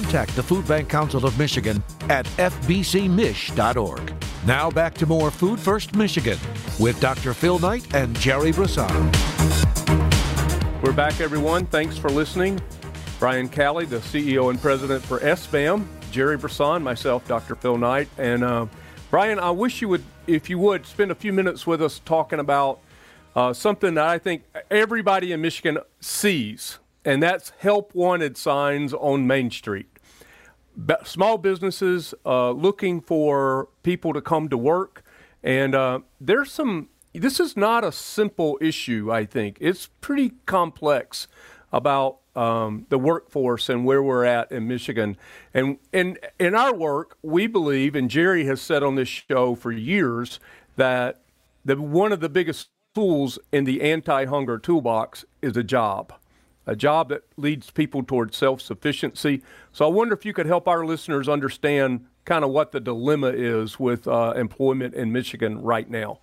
Contact 0.07 0.37
the 0.37 0.43
Food 0.43 0.65
Bank 0.65 0.87
Council 0.87 1.25
of 1.25 1.37
Michigan 1.37 1.83
at 2.07 2.25
fbcmich.org. 2.37 4.13
Now 4.45 4.71
back 4.71 4.93
to 4.95 5.05
more 5.05 5.29
Food 5.29 5.59
First 5.59 5.95
Michigan 5.97 6.37
with 6.79 6.97
Dr. 7.01 7.33
Phil 7.33 7.59
Knight 7.59 7.93
and 7.93 8.17
Jerry 8.17 8.53
Brisson. 8.53 8.87
We're 10.81 10.93
back, 10.93 11.19
everyone. 11.19 11.65
Thanks 11.65 11.97
for 11.97 12.09
listening. 12.09 12.61
Brian 13.19 13.49
Calley, 13.49 13.83
the 13.83 13.97
CEO 13.97 14.49
and 14.49 14.61
president 14.61 15.03
for 15.03 15.19
SBAM, 15.19 15.85
Jerry 16.11 16.37
Brisson, 16.37 16.81
myself, 16.83 17.27
Dr. 17.27 17.55
Phil 17.55 17.77
Knight. 17.77 18.07
And 18.17 18.45
uh, 18.45 18.67
Brian, 19.11 19.39
I 19.39 19.51
wish 19.51 19.81
you 19.81 19.89
would, 19.89 20.05
if 20.25 20.49
you 20.49 20.57
would, 20.59 20.85
spend 20.85 21.11
a 21.11 21.15
few 21.15 21.33
minutes 21.33 21.67
with 21.67 21.81
us 21.81 21.99
talking 21.99 22.39
about 22.39 22.79
uh, 23.35 23.51
something 23.51 23.95
that 23.95 24.07
I 24.07 24.19
think 24.19 24.43
everybody 24.71 25.33
in 25.33 25.41
Michigan 25.41 25.79
sees, 25.99 26.79
and 27.03 27.21
that's 27.21 27.51
help 27.57 27.93
wanted 27.93 28.37
signs 28.37 28.93
on 28.93 29.27
Main 29.27 29.51
Street 29.51 29.96
small 31.03 31.38
businesses 31.38 32.13
uh, 32.25 32.51
looking 32.51 33.01
for 33.01 33.69
people 33.84 34.13
to 34.13 34.22
come 34.22 34.50
to 34.50 34.57
work. 34.57 35.03
And 35.43 35.75
uh, 35.75 36.00
there's 36.19 36.51
some, 36.51 36.89
this 37.13 37.39
is 37.39 37.57
not 37.57 37.84
a 37.84 37.91
simple 37.91 38.57
issue, 38.62 39.12
I 39.12 39.25
think. 39.25 39.57
It's 39.60 39.89
pretty 40.01 40.34
complex 40.46 41.27
about 41.72 42.19
um, 42.36 42.86
the 42.89 42.98
workforce 42.98 43.69
and 43.69 43.84
where 43.84 44.01
we're 44.01 44.24
at 44.24 44.51
in 44.51 44.67
Michigan. 44.67 45.17
And 45.53 45.77
in, 45.91 46.17
in 46.39 46.55
our 46.55 46.74
work, 46.74 47.17
we 47.22 47.48
believe, 47.48 47.96
and 47.96 48.10
Jerry 48.10 48.46
has 48.46 48.62
said 48.62 48.84
on 48.84 48.96
this 48.96 49.07
show 49.07 49.55
for 49.55 49.72
years, 49.72 50.39
that 50.75 51.22
the, 51.65 51.81
one 51.81 52.12
of 52.12 52.19
the 52.19 52.29
biggest 52.29 52.69
tools 52.93 53.39
in 53.51 53.63
the 53.63 53.81
anti 53.81 54.25
hunger 54.25 54.57
toolbox 54.57 55.25
is 55.41 55.57
a 55.57 55.63
job 55.63 56.13
a 56.67 56.75
job 56.75 57.09
that 57.09 57.24
leads 57.38 57.71
people 57.71 58.03
towards 58.03 58.38
self 58.38 58.62
sufficiency. 58.62 59.41
So 59.71 59.86
I 59.86 59.88
wonder 59.89 60.13
if 60.13 60.25
you 60.25 60.33
could 60.33 60.45
help 60.45 60.67
our 60.67 60.86
listeners 60.86 61.27
understand 61.27 62.05
kind 62.25 62.43
of 62.43 62.51
what 62.51 62.74
the 62.74 62.81
dilemma 62.81 63.31
is 63.33 63.79
with 63.79 64.07
uh, 64.07 64.33
employment 64.36 64.93
in 64.93 65.12
Michigan 65.12 65.62
right 65.62 65.89
now. 65.89 66.19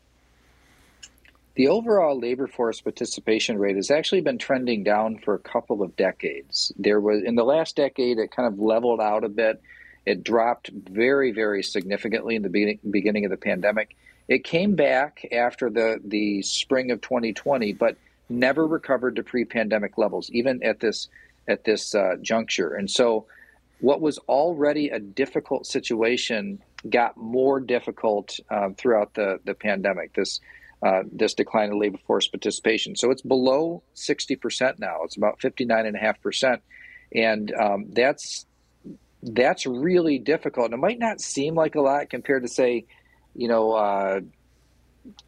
The 1.55 1.69
overall 1.69 2.19
labor 2.19 2.47
force 2.47 2.81
participation 2.81 3.59
rate 3.59 3.77
has 3.77 3.91
actually 3.91 4.21
been 4.21 4.39
trending 4.39 4.83
down 4.83 5.19
for 5.19 5.35
a 5.35 5.39
couple 5.39 5.83
of 5.83 5.97
decades. 5.97 6.73
There 6.77 7.01
was 7.01 7.23
in 7.23 7.37
the 7.37 7.45
last 7.45 7.77
decade 7.77 8.19
it 8.19 8.31
kind 8.33 8.53
of 8.53 8.59
leveled 8.59 9.01
out 9.01 9.25
a 9.25 9.29
bit. 9.29 9.63
It 10.05 10.23
dropped 10.23 10.69
very, 10.69 11.31
very 11.33 11.63
significantly 11.63 12.37
in 12.37 12.43
the 12.43 12.79
beginning 12.91 13.25
of 13.25 13.31
the 13.31 13.37
pandemic. 13.39 13.97
It 14.29 14.45
came 14.45 14.75
back 14.75 15.27
after 15.33 15.71
the 15.71 16.01
the 16.05 16.43
spring 16.43 16.91
of 16.91 17.01
2020, 17.01 17.73
but 17.75 17.97
never 18.29 18.67
recovered 18.67 19.17
to 19.17 19.23
pre-pandemic 19.23 19.99
levels, 19.99 20.31
even 20.31 20.63
at 20.63 20.81
this 20.81 21.09
at 21.47 21.65
this 21.65 21.95
uh, 21.95 22.17
juncture. 22.23 22.75
And 22.75 22.91
so, 22.91 23.27
what 23.81 24.01
was 24.01 24.19
already 24.29 24.89
a 24.89 24.99
difficult 24.99 25.67
situation 25.67 26.63
got 26.89 27.17
more 27.17 27.61
difficult 27.61 28.39
uh, 28.51 28.71
throughout 28.77 29.15
the 29.15 29.41
the 29.45 29.55
pandemic. 29.55 30.15
This 30.15 30.41
uh, 30.85 31.03
this 31.11 31.33
decline 31.35 31.71
in 31.71 31.79
labor 31.79 31.99
force 32.07 32.27
participation. 32.29 32.95
So 32.95 33.11
it's 33.11 33.23
below 33.23 33.83
60% 33.97 34.79
now. 34.79 34.99
It's 35.05 35.17
about 35.17 35.41
59.5%. 35.41 36.61
And 37.15 37.55
um, 37.55 37.87
that's 37.91 38.45
that's 39.23 39.65
really 39.65 40.19
difficult. 40.19 40.67
And 40.67 40.75
it 40.75 40.79
might 40.79 40.99
not 40.99 41.23
seem 41.23 41.55
like 41.55 41.75
a 41.75 41.81
lot 41.81 42.11
compared 42.11 42.43
to, 42.43 42.49
say, 42.49 42.85
you 43.35 43.49
know, 43.49 43.73
uh, 43.73 44.21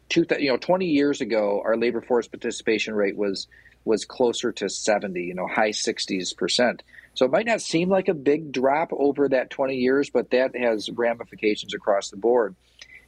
two, 0.09 0.25
you 0.39 0.49
know, 0.49 0.57
20 0.57 0.85
years 0.85 1.21
ago, 1.21 1.61
our 1.63 1.77
labor 1.77 2.01
force 2.01 2.27
participation 2.27 2.95
rate 2.95 3.15
was 3.15 3.47
was 3.85 4.03
closer 4.03 4.51
to 4.51 4.67
70, 4.67 5.21
you 5.21 5.33
know, 5.33 5.47
high 5.47 5.69
60s 5.69 6.35
percent. 6.35 6.83
So 7.13 7.25
it 7.25 7.31
might 7.31 7.45
not 7.45 7.61
seem 7.61 7.89
like 7.89 8.09
a 8.09 8.13
big 8.13 8.51
drop 8.51 8.91
over 8.91 9.29
that 9.29 9.49
20 9.49 9.75
years, 9.75 10.09
but 10.09 10.29
that 10.31 10.55
has 10.55 10.89
ramifications 10.89 11.73
across 11.73 12.09
the 12.09 12.17
board. 12.17 12.55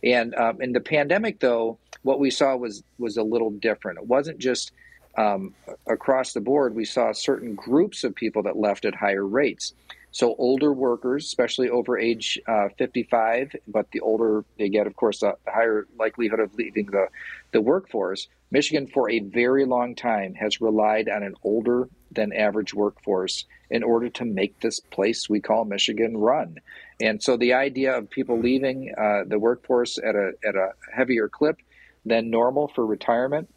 And 0.03 0.33
um, 0.35 0.61
in 0.61 0.71
the 0.71 0.79
pandemic, 0.79 1.39
though, 1.39 1.77
what 2.03 2.19
we 2.19 2.31
saw 2.31 2.55
was 2.55 2.83
was 2.97 3.17
a 3.17 3.23
little 3.23 3.51
different. 3.51 3.99
It 3.99 4.07
wasn't 4.07 4.39
just 4.39 4.71
um, 5.17 5.53
across 5.85 6.33
the 6.33 6.41
board. 6.41 6.75
We 6.75 6.85
saw 6.85 7.11
certain 7.11 7.55
groups 7.55 8.03
of 8.03 8.15
people 8.15 8.43
that 8.43 8.57
left 8.57 8.85
at 8.85 8.95
higher 8.95 9.25
rates. 9.25 9.73
So 10.11 10.35
older 10.37 10.73
workers, 10.73 11.25
especially 11.25 11.69
over 11.69 11.97
age 11.97 12.39
uh, 12.47 12.69
55, 12.77 13.55
but 13.67 13.91
the 13.91 13.99
older 13.99 14.43
they 14.57 14.69
get, 14.69 14.87
of 14.87 14.95
course, 14.95 15.19
the 15.19 15.35
higher 15.47 15.87
likelihood 15.97 16.39
of 16.39 16.53
leaving 16.55 16.87
the, 16.87 17.07
the 17.51 17.61
workforce. 17.61 18.27
Michigan, 18.51 18.87
for 18.87 19.09
a 19.11 19.19
very 19.19 19.65
long 19.65 19.93
time, 19.93 20.33
has 20.33 20.59
relied 20.59 21.07
on 21.09 21.21
an 21.21 21.35
older 21.43 21.87
than 22.11 22.33
average 22.33 22.73
workforce 22.73 23.45
in 23.69 23.83
order 23.83 24.09
to 24.09 24.25
make 24.25 24.59
this 24.59 24.79
place 24.79 25.29
we 25.29 25.39
call 25.39 25.63
Michigan 25.63 26.17
run. 26.17 26.57
And 26.99 27.21
so 27.21 27.37
the 27.37 27.53
idea 27.53 27.95
of 27.95 28.09
people 28.09 28.39
leaving 28.39 28.91
uh, 28.97 29.25
the 29.27 29.37
workforce 29.37 29.99
at 29.99 30.15
a, 30.15 30.31
at 30.43 30.55
a 30.55 30.71
heavier 30.91 31.29
clip 31.29 31.57
than 32.03 32.31
normal 32.31 32.67
for 32.69 32.85
retirement 32.85 33.47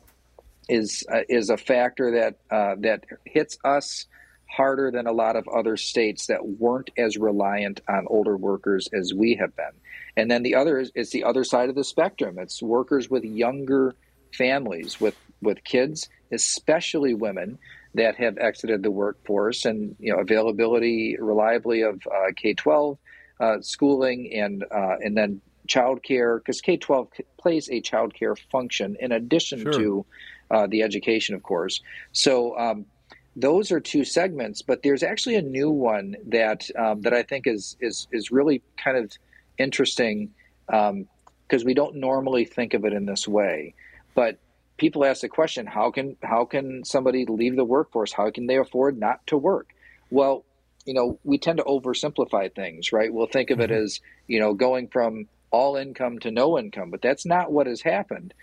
is 0.68 1.04
uh, 1.12 1.22
is 1.28 1.50
a 1.50 1.56
factor 1.56 2.12
that 2.12 2.36
uh, 2.54 2.76
that 2.80 3.04
hits 3.24 3.58
us 3.64 4.06
harder 4.52 4.90
than 4.90 5.06
a 5.06 5.12
lot 5.12 5.36
of 5.36 5.48
other 5.48 5.76
states 5.76 6.26
that 6.26 6.46
weren't 6.46 6.90
as 6.98 7.16
reliant 7.16 7.80
on 7.88 8.06
older 8.08 8.36
workers 8.36 8.88
as 8.92 9.14
we 9.14 9.34
have 9.36 9.56
been. 9.56 9.72
And 10.16 10.30
then 10.30 10.42
the 10.42 10.56
other 10.56 10.78
is, 10.78 10.92
is 10.94 11.10
the 11.10 11.24
other 11.24 11.42
side 11.42 11.70
of 11.70 11.74
the 11.74 11.84
spectrum. 11.84 12.38
It's 12.38 12.62
workers 12.62 13.08
with 13.08 13.24
younger 13.24 13.94
families, 14.36 15.00
with, 15.00 15.16
with 15.40 15.64
kids, 15.64 16.10
especially 16.30 17.14
women 17.14 17.58
that 17.94 18.16
have 18.16 18.38
exited 18.38 18.82
the 18.82 18.90
workforce 18.90 19.64
and 19.64 19.96
you 19.98 20.12
know 20.12 20.20
availability 20.20 21.16
reliably 21.18 21.82
of 21.82 22.00
uh, 22.06 22.32
K-12 22.34 22.96
uh, 23.38 23.60
schooling 23.60 24.32
and 24.34 24.64
uh, 24.70 24.96
and 25.02 25.16
then 25.16 25.40
childcare 25.68 26.38
because 26.38 26.60
K-12 26.60 27.08
plays 27.38 27.68
a 27.68 27.80
childcare 27.80 28.36
function 28.50 28.96
in 28.98 29.12
addition 29.12 29.60
sure. 29.60 29.72
to 29.72 30.06
uh, 30.50 30.66
the 30.66 30.82
education, 30.82 31.34
of 31.34 31.42
course. 31.42 31.80
So 32.12 32.58
um, 32.58 32.86
those 33.36 33.72
are 33.72 33.80
two 33.80 34.04
segments, 34.04 34.62
but 34.62 34.82
there's 34.82 35.02
actually 35.02 35.36
a 35.36 35.42
new 35.42 35.70
one 35.70 36.16
that 36.26 36.68
um, 36.76 37.02
that 37.02 37.14
I 37.14 37.22
think 37.22 37.46
is 37.46 37.76
is 37.80 38.06
is 38.12 38.30
really 38.30 38.62
kind 38.76 38.96
of 38.96 39.12
interesting 39.58 40.30
because 40.66 40.90
um, 40.92 41.64
we 41.64 41.74
don't 41.74 41.96
normally 41.96 42.44
think 42.44 42.74
of 42.74 42.84
it 42.84 42.92
in 42.92 43.06
this 43.06 43.26
way. 43.26 43.74
But 44.14 44.38
people 44.76 45.04
ask 45.04 45.22
the 45.22 45.28
question: 45.28 45.66
How 45.66 45.90
can 45.90 46.16
how 46.22 46.44
can 46.44 46.84
somebody 46.84 47.24
leave 47.26 47.56
the 47.56 47.64
workforce? 47.64 48.12
How 48.12 48.30
can 48.30 48.46
they 48.46 48.58
afford 48.58 48.98
not 48.98 49.26
to 49.28 49.38
work? 49.38 49.68
Well, 50.10 50.44
you 50.84 50.94
know, 50.94 51.18
we 51.24 51.38
tend 51.38 51.58
to 51.58 51.64
oversimplify 51.64 52.54
things, 52.54 52.92
right? 52.92 53.12
We'll 53.12 53.26
think 53.26 53.50
of 53.50 53.60
it 53.60 53.70
mm-hmm. 53.70 53.84
as 53.84 54.00
you 54.26 54.40
know 54.40 54.52
going 54.52 54.88
from 54.88 55.26
all 55.50 55.76
income 55.76 56.18
to 56.20 56.30
no 56.30 56.58
income, 56.58 56.90
but 56.90 57.02
that's 57.02 57.26
not 57.26 57.52
what 57.52 57.66
has 57.66 57.82
happened 57.82 58.34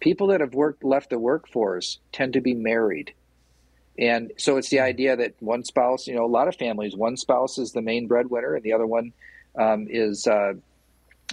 people 0.00 0.28
that 0.28 0.40
have 0.40 0.54
worked 0.54 0.84
left 0.84 1.10
the 1.10 1.18
workforce 1.18 1.98
tend 2.12 2.32
to 2.34 2.40
be 2.40 2.54
married. 2.54 3.12
And 3.98 4.32
so 4.36 4.56
it's 4.56 4.68
the 4.68 4.80
idea 4.80 5.16
that 5.16 5.34
one 5.40 5.64
spouse, 5.64 6.06
you 6.06 6.14
know, 6.14 6.24
a 6.24 6.26
lot 6.26 6.46
of 6.46 6.54
families, 6.54 6.94
one 6.94 7.16
spouse 7.16 7.58
is 7.58 7.72
the 7.72 7.82
main 7.82 8.06
breadwinner, 8.06 8.54
and 8.54 8.62
the 8.62 8.72
other 8.72 8.86
one 8.86 9.12
um, 9.56 9.88
is 9.90 10.26
uh, 10.26 10.54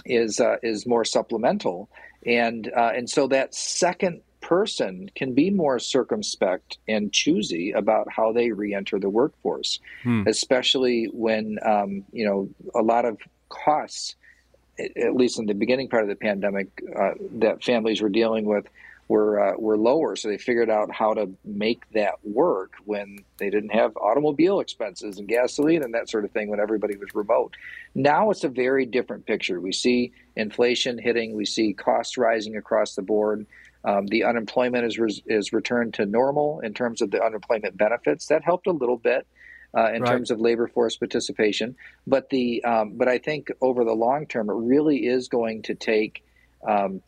is 0.04 0.40
uh, 0.40 0.56
is 0.62 0.84
more 0.84 1.04
supplemental, 1.04 1.88
and 2.26 2.70
uh, 2.76 2.92
and 2.94 3.08
so 3.08 3.28
that 3.28 3.54
second 3.54 4.22
person 4.40 5.10
can 5.14 5.32
be 5.32 5.50
more 5.50 5.78
circumspect 5.78 6.78
and 6.86 7.12
choosy 7.12 7.72
about 7.72 8.06
how 8.10 8.32
they 8.32 8.52
re-enter 8.52 8.98
the 8.98 9.08
workforce, 9.08 9.80
hmm. 10.02 10.22
especially 10.26 11.08
when 11.12 11.58
um, 11.64 12.04
you 12.12 12.26
know 12.26 12.48
a 12.74 12.82
lot 12.82 13.04
of 13.04 13.18
costs, 13.48 14.16
at 14.78 15.14
least 15.14 15.38
in 15.38 15.46
the 15.46 15.54
beginning 15.54 15.88
part 15.88 16.02
of 16.02 16.08
the 16.08 16.16
pandemic, 16.16 16.66
uh, 16.98 17.12
that 17.38 17.62
families 17.62 18.02
were 18.02 18.08
dealing 18.08 18.44
with 18.44 18.66
were 19.08 19.40
uh, 19.40 19.56
were 19.56 19.76
lower. 19.76 20.16
So 20.16 20.28
they 20.28 20.38
figured 20.38 20.70
out 20.70 20.92
how 20.92 21.14
to 21.14 21.30
make 21.44 21.90
that 21.92 22.14
work 22.24 22.74
when 22.84 23.18
they 23.38 23.50
didn't 23.50 23.70
have 23.70 23.96
automobile 23.96 24.60
expenses 24.60 25.18
and 25.18 25.28
gasoline 25.28 25.82
and 25.82 25.94
that 25.94 26.10
sort 26.10 26.24
of 26.24 26.32
thing 26.32 26.48
when 26.48 26.60
everybody 26.60 26.96
was 26.96 27.14
remote. 27.14 27.54
Now 27.94 28.30
it's 28.30 28.44
a 28.44 28.48
very 28.48 28.84
different 28.84 29.26
picture. 29.26 29.60
We 29.60 29.72
see 29.72 30.12
inflation 30.34 30.98
hitting. 30.98 31.34
We 31.34 31.46
see 31.46 31.72
costs 31.72 32.18
rising 32.18 32.56
across 32.56 32.94
the 32.94 33.02
board. 33.02 33.46
Um, 33.84 34.06
the 34.06 34.24
unemployment 34.24 34.84
is 34.84 34.98
re- 34.98 35.22
is 35.26 35.52
returned 35.52 35.94
to 35.94 36.06
normal 36.06 36.60
in 36.60 36.74
terms 36.74 37.00
of 37.00 37.10
the 37.12 37.22
unemployment 37.22 37.76
benefits. 37.76 38.26
That 38.26 38.42
helped 38.42 38.66
a 38.66 38.72
little 38.72 38.98
bit. 38.98 39.26
Uh, 39.76 39.92
in 39.92 40.00
right. 40.00 40.12
terms 40.12 40.30
of 40.30 40.40
labor 40.40 40.68
force 40.68 40.96
participation, 40.96 41.76
but 42.06 42.30
the 42.30 42.64
um, 42.64 42.92
but 42.94 43.08
I 43.08 43.18
think 43.18 43.48
over 43.60 43.84
the 43.84 43.92
long 43.92 44.24
term, 44.24 44.48
it 44.48 44.54
really 44.54 45.06
is 45.06 45.28
going 45.28 45.62
to 45.62 45.74
take 45.74 46.24
um, 46.66 47.02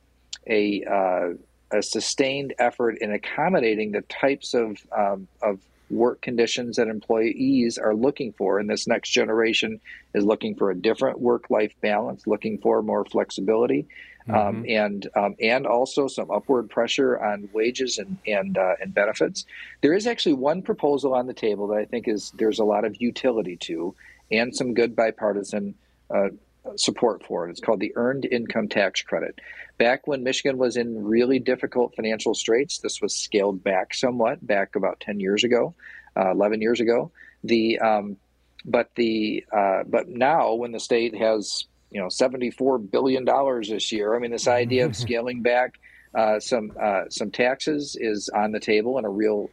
a 0.47 0.85
uh, 0.85 1.29
a 1.71 1.83
sustained 1.83 2.55
effort 2.59 2.99
in 3.01 3.13
accommodating 3.13 3.93
the 3.93 4.03
types 4.03 4.55
of, 4.55 4.79
um, 4.97 5.29
of 5.43 5.59
work 5.91 6.21
conditions 6.21 6.77
that 6.77 6.89
employees 6.89 7.79
are 7.79 7.95
looking 7.95 8.33
for. 8.33 8.59
And 8.59 8.69
this 8.69 8.87
next 8.87 9.11
generation 9.11 9.81
is 10.15 10.25
looking 10.25 10.55
for 10.55 10.71
a 10.71 10.75
different 10.75 11.21
work 11.21 11.51
life 11.51 11.73
balance, 11.81 12.27
looking 12.27 12.59
for 12.59 12.83
more 12.83 13.05
flexibility. 13.05 13.87
Um, 14.29 14.35
mm-hmm. 14.35 14.59
Um, 14.59 14.65
and 14.69 15.09
um, 15.17 15.37
and 15.41 15.67
also 15.67 16.07
some 16.07 16.31
upward 16.31 16.69
pressure 16.69 17.19
on 17.19 17.49
wages 17.55 17.97
and 17.97 18.19
and 18.27 18.59
uh, 18.59 18.75
and 18.79 18.93
benefits. 18.93 19.47
There 19.81 19.95
is 19.95 20.07
actually 20.07 20.35
one 20.35 20.61
proposal 20.61 21.15
on 21.15 21.27
the 21.27 21.33
table 21.33 21.67
that 21.69 21.79
I 21.79 21.87
think 21.87 22.07
is 22.09 22.31
there's 22.37 22.59
a 22.59 22.65
lot 22.65 22.85
of 22.85 23.01
utility 23.01 23.57
to, 23.57 23.95
and 24.31 24.55
some 24.55 24.75
good 24.75 24.95
bipartisan 24.95 25.75
uh, 26.15 26.29
support 26.77 27.25
for 27.25 27.47
it. 27.47 27.51
It's 27.51 27.61
called 27.61 27.81
the 27.81 27.93
Earned 27.97 28.27
Income 28.31 28.69
Tax 28.69 29.03
Credit. 29.03 29.39
Back 29.79 30.07
when 30.07 30.23
Michigan 30.23 30.59
was 30.59 30.77
in 30.77 31.05
really 31.05 31.39
difficult 31.39 31.95
financial 31.95 32.35
straits, 32.35 32.79
this 32.79 33.01
was 33.01 33.15
scaled 33.15 33.63
back 33.63 33.95
somewhat, 33.95 34.45
back 34.47 34.77
about 34.77 35.01
10 35.01 35.21
years 35.21 35.45
ago, 35.45 35.75
uh, 36.17 36.31
11 36.31 36.61
years 36.61 36.81
ago. 36.81 37.11
The 37.45 37.79
um, 37.79 38.17
but 38.65 38.91
the 38.97 39.45
uh, 39.53 39.85
but 39.87 40.09
now 40.09 40.55
when 40.55 40.73
the 40.73 40.81
state 40.81 41.17
has 41.17 41.65
you 41.91 42.01
know 42.01 42.09
74 42.09 42.79
billion 42.79 43.25
dollars 43.25 43.69
this 43.69 43.93
year, 43.93 44.17
I 44.17 44.19
mean 44.19 44.33
this 44.33 44.49
idea 44.49 44.87
of 44.87 44.97
scaling 44.97 45.43
back 45.43 45.79
uh, 46.15 46.41
some 46.41 46.73
uh, 46.81 47.05
some 47.11 47.31
taxes 47.31 47.97
is 47.99 48.29
on 48.31 48.53
the 48.53 48.61
table 48.61 48.99
in 48.99 49.05
a 49.05 49.11
real 49.11 49.51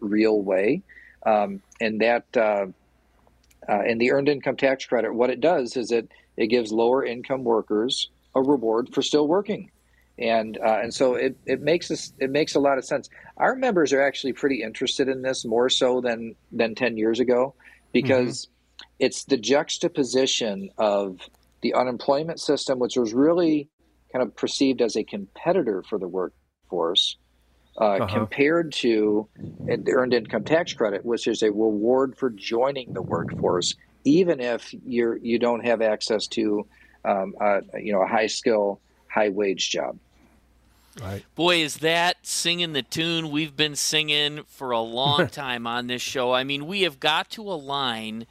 real 0.00 0.40
way, 0.40 0.82
um, 1.26 1.62
and 1.80 2.00
that. 2.00 2.24
Uh, 2.36 2.66
uh, 3.68 3.82
and 3.86 4.00
the 4.00 4.10
earned 4.10 4.28
income 4.28 4.56
tax 4.56 4.86
credit, 4.86 5.14
what 5.14 5.28
it 5.28 5.38
does 5.38 5.76
is 5.76 5.92
it 5.92 6.10
it 6.40 6.46
gives 6.46 6.72
lower 6.72 7.04
income 7.04 7.44
workers 7.44 8.08
a 8.34 8.40
reward 8.40 8.88
for 8.94 9.02
still 9.02 9.28
working. 9.28 9.70
And 10.18 10.58
uh, 10.58 10.78
and 10.82 10.92
so 10.92 11.14
it, 11.14 11.36
it 11.46 11.60
makes 11.60 11.90
us 11.90 12.12
it 12.18 12.30
makes 12.30 12.54
a 12.54 12.60
lot 12.60 12.78
of 12.78 12.84
sense. 12.84 13.08
Our 13.36 13.54
members 13.54 13.92
are 13.92 14.02
actually 14.02 14.32
pretty 14.32 14.62
interested 14.62 15.08
in 15.08 15.22
this 15.22 15.44
more 15.44 15.68
so 15.68 16.00
than 16.00 16.34
than 16.50 16.74
ten 16.74 16.96
years 16.96 17.20
ago, 17.20 17.54
because 17.92 18.46
mm-hmm. 18.46 18.84
it's 19.06 19.24
the 19.24 19.36
juxtaposition 19.36 20.70
of 20.78 21.20
the 21.62 21.74
unemployment 21.74 22.40
system, 22.40 22.78
which 22.78 22.96
was 22.96 23.12
really 23.12 23.68
kind 24.12 24.22
of 24.22 24.34
perceived 24.34 24.80
as 24.80 24.96
a 24.96 25.04
competitor 25.04 25.82
for 25.88 25.98
the 25.98 26.08
workforce, 26.08 27.16
uh, 27.78 27.84
uh-huh. 27.84 28.14
compared 28.14 28.72
to 28.72 29.28
the 29.36 29.92
earned 29.92 30.14
income 30.14 30.44
tax 30.44 30.72
credit, 30.72 31.04
which 31.04 31.26
is 31.26 31.42
a 31.42 31.50
reward 31.50 32.16
for 32.16 32.30
joining 32.30 32.92
the 32.92 33.02
workforce 33.02 33.74
even 34.04 34.40
if 34.40 34.74
you're 34.86 35.16
you 35.16 35.38
don't 35.38 35.64
have 35.64 35.82
access 35.82 36.26
to 36.28 36.66
um, 37.04 37.34
a, 37.40 37.60
you 37.78 37.92
know 37.92 38.02
a 38.02 38.06
high 38.06 38.26
skill, 38.26 38.80
high 39.08 39.28
wage 39.28 39.70
job. 39.70 39.98
Right. 41.00 41.24
Boy, 41.36 41.62
is 41.62 41.78
that 41.78 42.16
singing 42.26 42.72
the 42.72 42.82
tune 42.82 43.30
we've 43.30 43.56
been 43.56 43.76
singing 43.76 44.40
for 44.48 44.72
a 44.72 44.80
long 44.80 45.28
time 45.30 45.66
on 45.66 45.86
this 45.86 46.02
show. 46.02 46.32
I 46.32 46.44
mean, 46.44 46.66
we 46.66 46.82
have 46.82 46.98
got 46.98 47.30
to 47.30 47.42
align 47.42 48.26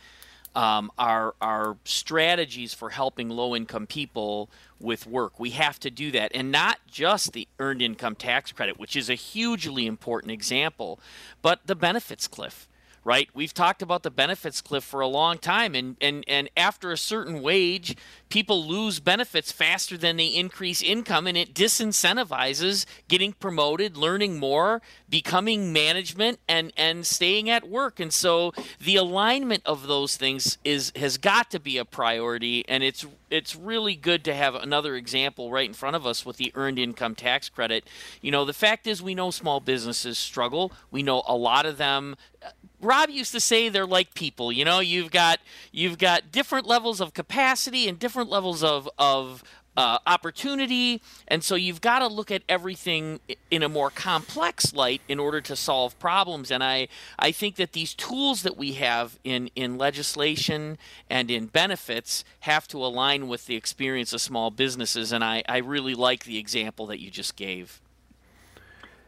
um, 0.56 0.92
our 0.98 1.36
our 1.42 1.78
strategies 1.86 2.74
for 2.74 2.90
helping 2.90 3.30
low 3.30 3.56
income 3.56 3.88
people 3.88 4.50
with 4.80 5.06
work. 5.08 5.40
We 5.40 5.52
have 5.52 5.80
to 5.82 5.90
do 5.90 6.12
that, 6.12 6.32
and 6.34 6.52
not 6.52 6.80
just 6.90 7.34
the 7.34 7.48
earned 7.60 7.82
income 7.82 8.16
tax 8.16 8.52
credit, 8.52 8.80
which 8.80 8.96
is 8.96 9.10
a 9.10 9.16
hugely 9.16 9.86
important 9.86 10.32
example, 10.32 11.00
but 11.42 11.62
the 11.66 11.76
benefits 11.76 12.28
cliff 12.28 12.68
right? 13.04 13.30
We've 13.34 13.54
talked 13.54 13.82
about 13.82 14.04
the 14.04 14.12
benefits 14.12 14.62
cliff 14.62 14.84
for 14.84 15.02
a 15.02 15.08
long 15.08 15.38
time, 15.38 15.76
and, 15.76 15.96
and, 16.02 16.24
and 16.28 16.50
after 16.56 16.92
a 16.92 16.98
certain 16.98 17.42
wage, 17.42 17.96
people 18.30 18.66
lose 18.66 19.00
benefits 19.00 19.52
faster 19.52 19.98
than 19.98 20.18
they 20.18 20.28
increase 20.28 20.82
income, 20.82 21.28
and 21.28 21.36
it 21.36 21.54
disincentivizes 21.54 22.86
getting 23.08 23.34
promoted, 23.34 23.98
learning 23.98 24.40
more, 24.40 24.82
becoming 25.10 25.74
management, 25.74 26.40
and, 26.48 26.72
and 26.78 27.06
staying 27.06 27.50
at 27.50 27.68
work. 27.68 28.00
And 28.00 28.14
so 28.14 28.54
the 28.80 28.96
alignment 28.96 29.64
of 29.66 29.88
those 29.88 30.16
things 30.16 30.58
is 30.64 30.92
has 30.96 31.18
got 31.18 31.52
to 31.52 31.60
be 31.60 31.78
a 31.78 31.86
priority, 31.86 32.64
and 32.68 32.84
it's 32.84 33.06
it's 33.30 33.56
really 33.56 33.96
good 33.96 34.24
to 34.24 34.34
have 34.34 34.56
another 34.56 34.96
example 34.96 35.52
right 35.52 35.68
in 35.68 35.74
front 35.74 35.96
of 35.96 36.06
us 36.06 36.26
with 36.26 36.38
the 36.38 36.52
earned 36.56 36.80
income 36.80 37.16
tax 37.16 37.50
credit. 37.50 37.88
You 38.22 38.32
know, 38.32 38.46
the 38.46 38.54
fact 38.54 38.88
is 38.88 39.02
we 39.02 39.14
know 39.16 39.32
small 39.32 39.60
businesses 39.60 40.18
struggle. 40.18 40.72
We 40.90 41.04
know 41.04 41.24
a 41.28 41.36
lot 41.36 41.66
of 41.66 41.78
them 41.78 42.16
uh, 42.44 42.50
Rob 42.82 43.10
used 43.10 43.34
to 43.34 43.42
say 43.42 43.68
they're 43.68 43.86
like 43.86 44.14
people. 44.14 44.52
You 44.52 44.64
know, 44.64 44.80
you've 44.80 45.12
got 45.12 45.40
you've 45.72 45.98
got 45.98 46.32
different 46.32 46.66
levels 46.66 47.02
of 47.02 47.14
capacity 47.14 47.90
and 47.90 48.00
different 48.00 48.19
levels 48.28 48.64
of 48.64 48.90
of 48.98 49.44
uh, 49.78 49.98
opportunity, 50.06 51.02
and 51.28 51.42
so 51.42 51.56
you've 51.56 51.80
got 51.80 52.00
to 52.00 52.08
look 52.08 52.32
at 52.32 52.42
everything 52.50 53.22
in 53.50 53.64
a 53.64 53.70
more 53.70 53.90
complex 53.90 54.74
light 54.74 55.02
in 55.08 55.20
order 55.20 55.40
to 55.40 55.56
solve 55.56 55.98
problems. 56.00 56.52
And 56.52 56.62
I 56.62 56.90
I 57.18 57.32
think 57.32 57.56
that 57.56 57.72
these 57.72 57.94
tools 57.94 58.44
that 58.44 58.58
we 58.58 58.74
have 58.74 59.18
in 59.24 59.50
in 59.56 59.78
legislation 59.78 60.78
and 61.10 61.32
in 61.32 61.46
benefits 61.46 62.26
have 62.42 62.68
to 62.70 62.84
align 62.84 63.30
with 63.30 63.46
the 63.46 63.56
experience 63.56 64.12
of 64.12 64.20
small 64.20 64.52
businesses. 64.52 65.14
And 65.14 65.24
I 65.24 65.44
I 65.48 65.58
really 65.60 65.96
like 65.96 66.26
the 66.26 66.38
example 66.38 66.86
that 66.88 67.00
you 67.00 67.10
just 67.10 67.38
gave. 67.38 67.80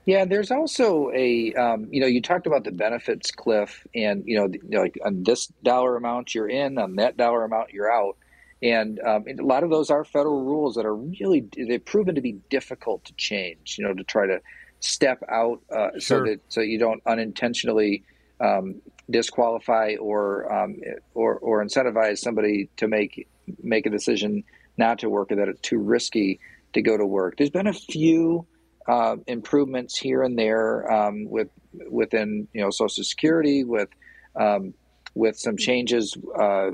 Yeah, 0.05 0.25
there's 0.25 0.51
also 0.51 1.11
a 1.13 1.53
um, 1.53 1.87
you 1.91 2.01
know 2.01 2.07
you 2.07 2.21
talked 2.21 2.47
about 2.47 2.63
the 2.63 2.71
benefits 2.71 3.29
cliff, 3.31 3.85
and 3.93 4.23
you 4.25 4.35
know 4.37 4.79
like 4.79 4.97
on 5.05 5.23
this 5.23 5.47
dollar 5.63 5.95
amount 5.95 6.33
you're 6.33 6.49
in, 6.49 6.77
on 6.77 6.95
that 6.95 7.17
dollar 7.17 7.43
amount 7.43 7.71
you're 7.71 7.91
out, 7.91 8.17
and, 8.61 8.99
um, 8.99 9.23
and 9.27 9.39
a 9.39 9.45
lot 9.45 9.63
of 9.63 9.69
those 9.69 9.89
are 9.89 10.03
federal 10.03 10.43
rules 10.43 10.75
that 10.75 10.85
are 10.85 10.95
really 10.95 11.47
they've 11.57 11.83
proven 11.83 12.15
to 12.15 12.21
be 12.21 12.33
difficult 12.49 13.03
to 13.05 13.13
change. 13.13 13.75
You 13.77 13.85
know, 13.85 13.93
to 13.93 14.03
try 14.03 14.27
to 14.27 14.39
step 14.79 15.23
out 15.29 15.61
uh, 15.71 15.91
sure. 15.91 16.01
so 16.01 16.23
that 16.25 16.39
so 16.49 16.61
you 16.61 16.77
don't 16.77 17.01
unintentionally 17.05 18.03
um, 18.39 18.81
disqualify 19.09 19.95
or 19.99 20.51
um, 20.51 20.77
or 21.13 21.37
or 21.39 21.63
incentivize 21.63 22.19
somebody 22.19 22.69
to 22.77 22.87
make 22.87 23.27
make 23.63 23.85
a 23.85 23.89
decision 23.89 24.43
not 24.77 24.99
to 24.99 25.09
work 25.09 25.31
or 25.31 25.35
that 25.35 25.47
it's 25.47 25.61
too 25.61 25.79
risky 25.79 26.39
to 26.73 26.81
go 26.81 26.97
to 26.97 27.05
work. 27.05 27.37
There's 27.37 27.49
been 27.49 27.67
a 27.67 27.73
few 27.73 28.45
uh, 28.87 29.17
improvements 29.27 29.97
here 29.97 30.23
and 30.23 30.37
there 30.37 30.91
um, 30.91 31.25
with 31.29 31.49
within 31.89 32.47
you 32.53 32.61
know 32.61 32.69
Social 32.69 33.03
Security 33.03 33.63
with 33.63 33.89
um, 34.35 34.73
with 35.15 35.37
some 35.37 35.57
changes 35.57 36.15
uh, 36.39 36.71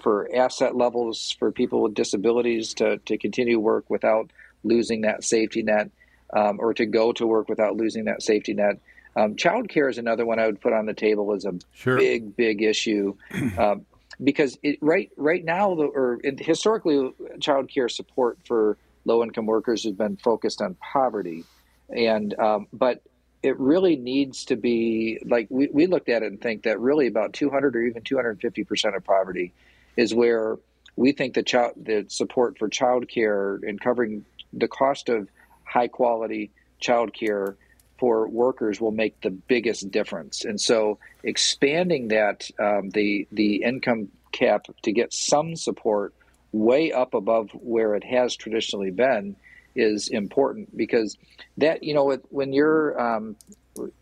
for 0.00 0.28
asset 0.34 0.76
levels 0.76 1.34
for 1.38 1.52
people 1.52 1.82
with 1.82 1.94
disabilities 1.94 2.74
to 2.74 2.98
to 2.98 3.18
continue 3.18 3.58
work 3.58 3.88
without 3.88 4.30
losing 4.64 5.02
that 5.02 5.24
safety 5.24 5.62
net 5.62 5.90
um, 6.34 6.58
or 6.60 6.74
to 6.74 6.86
go 6.86 7.12
to 7.12 7.26
work 7.26 7.48
without 7.48 7.76
losing 7.76 8.04
that 8.04 8.22
safety 8.22 8.54
net. 8.54 8.80
Um, 9.16 9.36
child 9.36 9.68
care 9.68 9.88
is 9.88 9.98
another 9.98 10.26
one 10.26 10.38
I 10.38 10.46
would 10.46 10.60
put 10.60 10.72
on 10.72 10.86
the 10.86 10.94
table 10.94 11.32
as 11.32 11.44
a 11.44 11.54
sure. 11.72 11.96
big 11.96 12.36
big 12.36 12.62
issue. 12.62 13.16
Um, 13.58 13.86
because 14.22 14.58
it, 14.62 14.78
right 14.80 15.10
right 15.16 15.44
now, 15.44 15.72
or 15.72 16.20
historically, 16.38 17.12
child 17.40 17.68
care 17.68 17.88
support 17.88 18.38
for 18.46 18.78
low 19.04 19.22
income 19.22 19.46
workers 19.46 19.84
has 19.84 19.92
been 19.92 20.16
focused 20.16 20.62
on 20.62 20.74
poverty, 20.74 21.44
and 21.90 22.38
um, 22.38 22.66
but 22.72 23.02
it 23.46 23.58
really 23.60 23.96
needs 23.96 24.46
to 24.46 24.56
be 24.56 25.20
like 25.24 25.46
we, 25.50 25.68
we 25.72 25.86
looked 25.86 26.08
at 26.08 26.22
it 26.22 26.32
and 26.32 26.40
think 26.40 26.64
that 26.64 26.80
really 26.80 27.06
about 27.06 27.32
200 27.32 27.76
or 27.76 27.82
even 27.82 28.02
250 28.02 28.64
percent 28.64 28.96
of 28.96 29.04
poverty 29.04 29.52
is 29.96 30.12
where 30.12 30.56
we 30.96 31.12
think 31.12 31.34
the 31.34 31.42
child 31.42 31.72
the 31.76 32.04
support 32.08 32.58
for 32.58 32.68
child 32.68 33.08
care 33.08 33.54
and 33.54 33.80
covering 33.80 34.24
the 34.52 34.66
cost 34.66 35.08
of 35.08 35.28
high 35.64 35.88
quality 35.88 36.50
childcare 36.82 37.54
for 37.98 38.28
workers 38.28 38.80
will 38.80 38.90
make 38.90 39.20
the 39.20 39.30
biggest 39.30 39.90
difference. 39.90 40.44
And 40.44 40.60
so 40.60 40.98
expanding 41.22 42.08
that 42.08 42.50
um, 42.58 42.90
the 42.90 43.28
the 43.30 43.62
income 43.62 44.08
cap 44.32 44.66
to 44.82 44.92
get 44.92 45.14
some 45.14 45.54
support 45.56 46.14
way 46.52 46.92
up 46.92 47.14
above 47.14 47.50
where 47.52 47.94
it 47.94 48.04
has 48.04 48.34
traditionally 48.34 48.90
been 48.90 49.36
is 49.76 50.08
important 50.08 50.76
because 50.76 51.16
that 51.58 51.82
you 51.82 51.94
know 51.94 52.16
when 52.30 52.52
you're 52.52 53.00
um, 53.00 53.36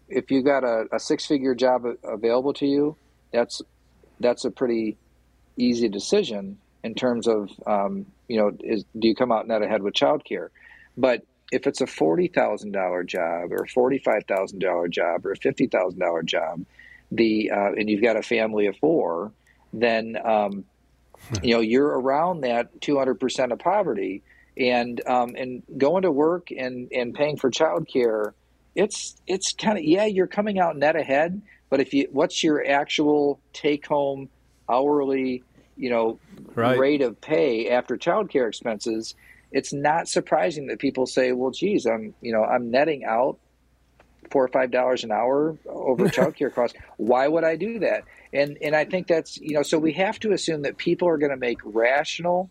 if 0.08 0.30
you 0.30 0.42
got 0.42 0.64
a, 0.64 0.86
a 0.92 0.98
six 0.98 1.26
figure 1.26 1.54
job 1.54 1.84
available 2.04 2.52
to 2.54 2.66
you 2.66 2.96
that's 3.32 3.60
that's 4.20 4.44
a 4.44 4.50
pretty 4.50 4.96
easy 5.56 5.88
decision 5.88 6.58
in 6.82 6.94
terms 6.94 7.26
of 7.26 7.50
um, 7.66 8.06
you 8.28 8.38
know 8.38 8.52
is 8.60 8.84
do 8.98 9.08
you 9.08 9.14
come 9.14 9.32
out 9.32 9.46
net 9.48 9.62
ahead 9.62 9.82
with 9.82 9.94
childcare? 9.94 10.48
But 10.96 11.22
if 11.50 11.66
it's 11.66 11.80
a 11.80 11.86
forty 11.86 12.28
thousand 12.28 12.72
dollar 12.72 13.02
job 13.04 13.52
or 13.52 13.64
a 13.64 13.68
forty 13.68 13.98
five 13.98 14.24
thousand 14.28 14.60
dollar 14.60 14.88
job 14.88 15.26
or 15.26 15.32
a 15.32 15.36
fifty 15.36 15.66
thousand 15.66 15.98
dollar 15.98 16.22
job 16.22 16.64
the 17.10 17.50
uh, 17.50 17.72
and 17.76 17.88
you've 17.88 18.02
got 18.02 18.16
a 18.16 18.22
family 18.22 18.66
of 18.66 18.76
four 18.78 19.32
then 19.72 20.16
um, 20.24 20.64
you 21.42 21.54
know 21.54 21.60
you're 21.60 21.98
around 22.00 22.42
that 22.42 22.80
200% 22.80 23.52
of 23.52 23.58
poverty 23.58 24.22
and 24.56 25.00
um, 25.06 25.34
and 25.36 25.62
going 25.78 26.02
to 26.02 26.10
work 26.10 26.50
and 26.50 26.90
and 26.92 27.14
paying 27.14 27.36
for 27.36 27.50
childcare 27.50 28.32
it's 28.74 29.16
it's 29.26 29.52
kind 29.52 29.78
of 29.78 29.84
yeah 29.84 30.04
you're 30.04 30.26
coming 30.26 30.58
out 30.58 30.76
net 30.76 30.96
ahead 30.96 31.40
but 31.70 31.80
if 31.80 31.92
you 31.92 32.08
what's 32.12 32.42
your 32.42 32.64
actual 32.66 33.40
take 33.52 33.86
home 33.86 34.28
hourly 34.68 35.42
you 35.76 35.90
know 35.90 36.18
right. 36.54 36.78
rate 36.78 37.02
of 37.02 37.20
pay 37.20 37.68
after 37.70 37.96
childcare 37.96 38.48
expenses 38.48 39.14
it's 39.52 39.72
not 39.72 40.08
surprising 40.08 40.68
that 40.68 40.78
people 40.78 41.06
say 41.06 41.32
well 41.32 41.50
geez 41.50 41.86
i'm 41.86 42.14
you 42.20 42.32
know 42.32 42.44
i'm 42.44 42.70
netting 42.70 43.04
out 43.04 43.38
four 44.30 44.44
or 44.44 44.48
five 44.48 44.70
dollars 44.70 45.04
an 45.04 45.12
hour 45.12 45.56
over 45.66 46.04
childcare 46.08 46.52
costs 46.52 46.76
why 46.96 47.26
would 47.26 47.44
i 47.44 47.56
do 47.56 47.80
that 47.80 48.04
and 48.34 48.58
and 48.60 48.74
I 48.74 48.84
think 48.84 49.06
that's 49.06 49.38
you 49.38 49.54
know 49.54 49.62
so 49.62 49.78
we 49.78 49.92
have 49.92 50.18
to 50.20 50.32
assume 50.32 50.62
that 50.62 50.76
people 50.76 51.08
are 51.08 51.16
going 51.16 51.30
to 51.30 51.36
make 51.36 51.60
rational, 51.64 52.50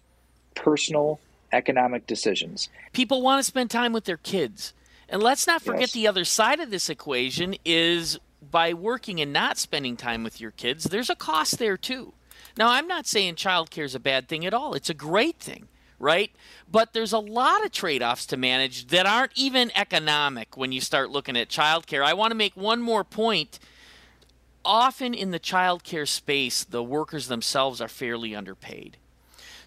personal, 0.56 1.20
economic 1.54 2.08
decisions. 2.08 2.70
People 2.92 3.22
want 3.22 3.40
to 3.40 3.44
spend 3.44 3.70
time 3.70 3.94
with 3.94 4.06
their 4.06 4.18
kids, 4.18 4.74
and 5.08 5.22
let's 5.22 5.48
not 5.48 5.62
forget 5.62 5.82
yes. 5.82 5.92
the 5.94 6.08
other 6.08 6.26
side 6.26 6.60
of 6.60 6.72
this 6.72 6.90
equation 6.90 7.56
is 7.64 8.20
by 8.52 8.74
working 8.74 9.20
and 9.22 9.32
not 9.32 9.58
spending 9.58 9.96
time 9.96 10.24
with 10.24 10.42
your 10.42 10.52
kids, 10.52 10.86
there's 10.86 11.10
a 11.10 11.16
cost 11.16 11.60
there 11.60 11.78
too. 11.78 12.14
Now, 12.58 12.70
I'm 12.70 12.88
not 12.88 13.08
saying 13.08 13.36
childcare 13.36 13.86
is 13.86 13.96
a 13.96 14.00
bad 14.00 14.28
thing 14.28 14.46
at 14.46 14.54
all. 14.54 14.74
It's 14.74 14.90
a 14.90 14.94
great 14.94 15.40
thing, 15.40 15.68
right? 15.98 16.32
But 16.70 16.94
there's 16.94 17.14
a 17.14 17.20
lot 17.20 17.66
of 17.66 17.72
trade 17.72 18.04
offs 18.04 18.26
to 18.28 18.38
manage 18.38 18.88
that 18.88 19.06
aren't 19.06 19.32
even 19.36 19.72
economic 19.76 20.58
when 20.58 20.72
you 20.72 20.82
start 20.82 21.10
looking 21.10 21.38
at 21.38 21.50
childcare. 21.50 22.04
I 22.04 22.14
want 22.14 22.32
to 22.32 22.36
make 22.36 22.56
one 22.56 22.82
more 22.82 23.04
point 23.04 23.60
often 24.66 25.14
in 25.14 25.32
the 25.32 25.40
childcare 25.40 26.08
space, 26.08 26.64
the 26.64 26.84
workers 26.84 27.28
themselves 27.28 27.82
are 27.82 27.88
fairly 27.88 28.36
underpaid. 28.36 28.98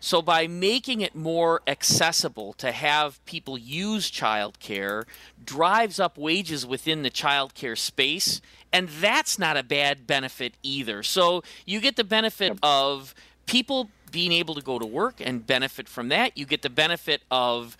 So, 0.07 0.23
by 0.23 0.47
making 0.47 1.01
it 1.01 1.16
more 1.16 1.62
accessible 1.66 2.53
to 2.59 2.71
have 2.71 3.19
people 3.25 3.59
use 3.59 4.09
childcare, 4.09 5.03
drives 5.45 5.99
up 5.99 6.16
wages 6.16 6.64
within 6.64 7.03
the 7.03 7.11
childcare 7.11 7.77
space, 7.77 8.40
and 8.73 8.88
that's 8.88 9.37
not 9.37 9.57
a 9.57 9.64
bad 9.64 10.07
benefit 10.07 10.55
either. 10.62 11.03
So, 11.03 11.42
you 11.64 11.81
get 11.81 11.97
the 11.97 12.05
benefit 12.05 12.57
of 12.62 13.16
people 13.47 13.90
being 14.12 14.31
able 14.31 14.55
to 14.55 14.62
go 14.62 14.79
to 14.79 14.87
work 14.87 15.16
and 15.19 15.45
benefit 15.45 15.88
from 15.88 16.09
that. 16.11 16.38
You 16.38 16.47
get 16.47 16.62
the 16.62 16.71
benefit 16.71 17.23
of 17.29 17.77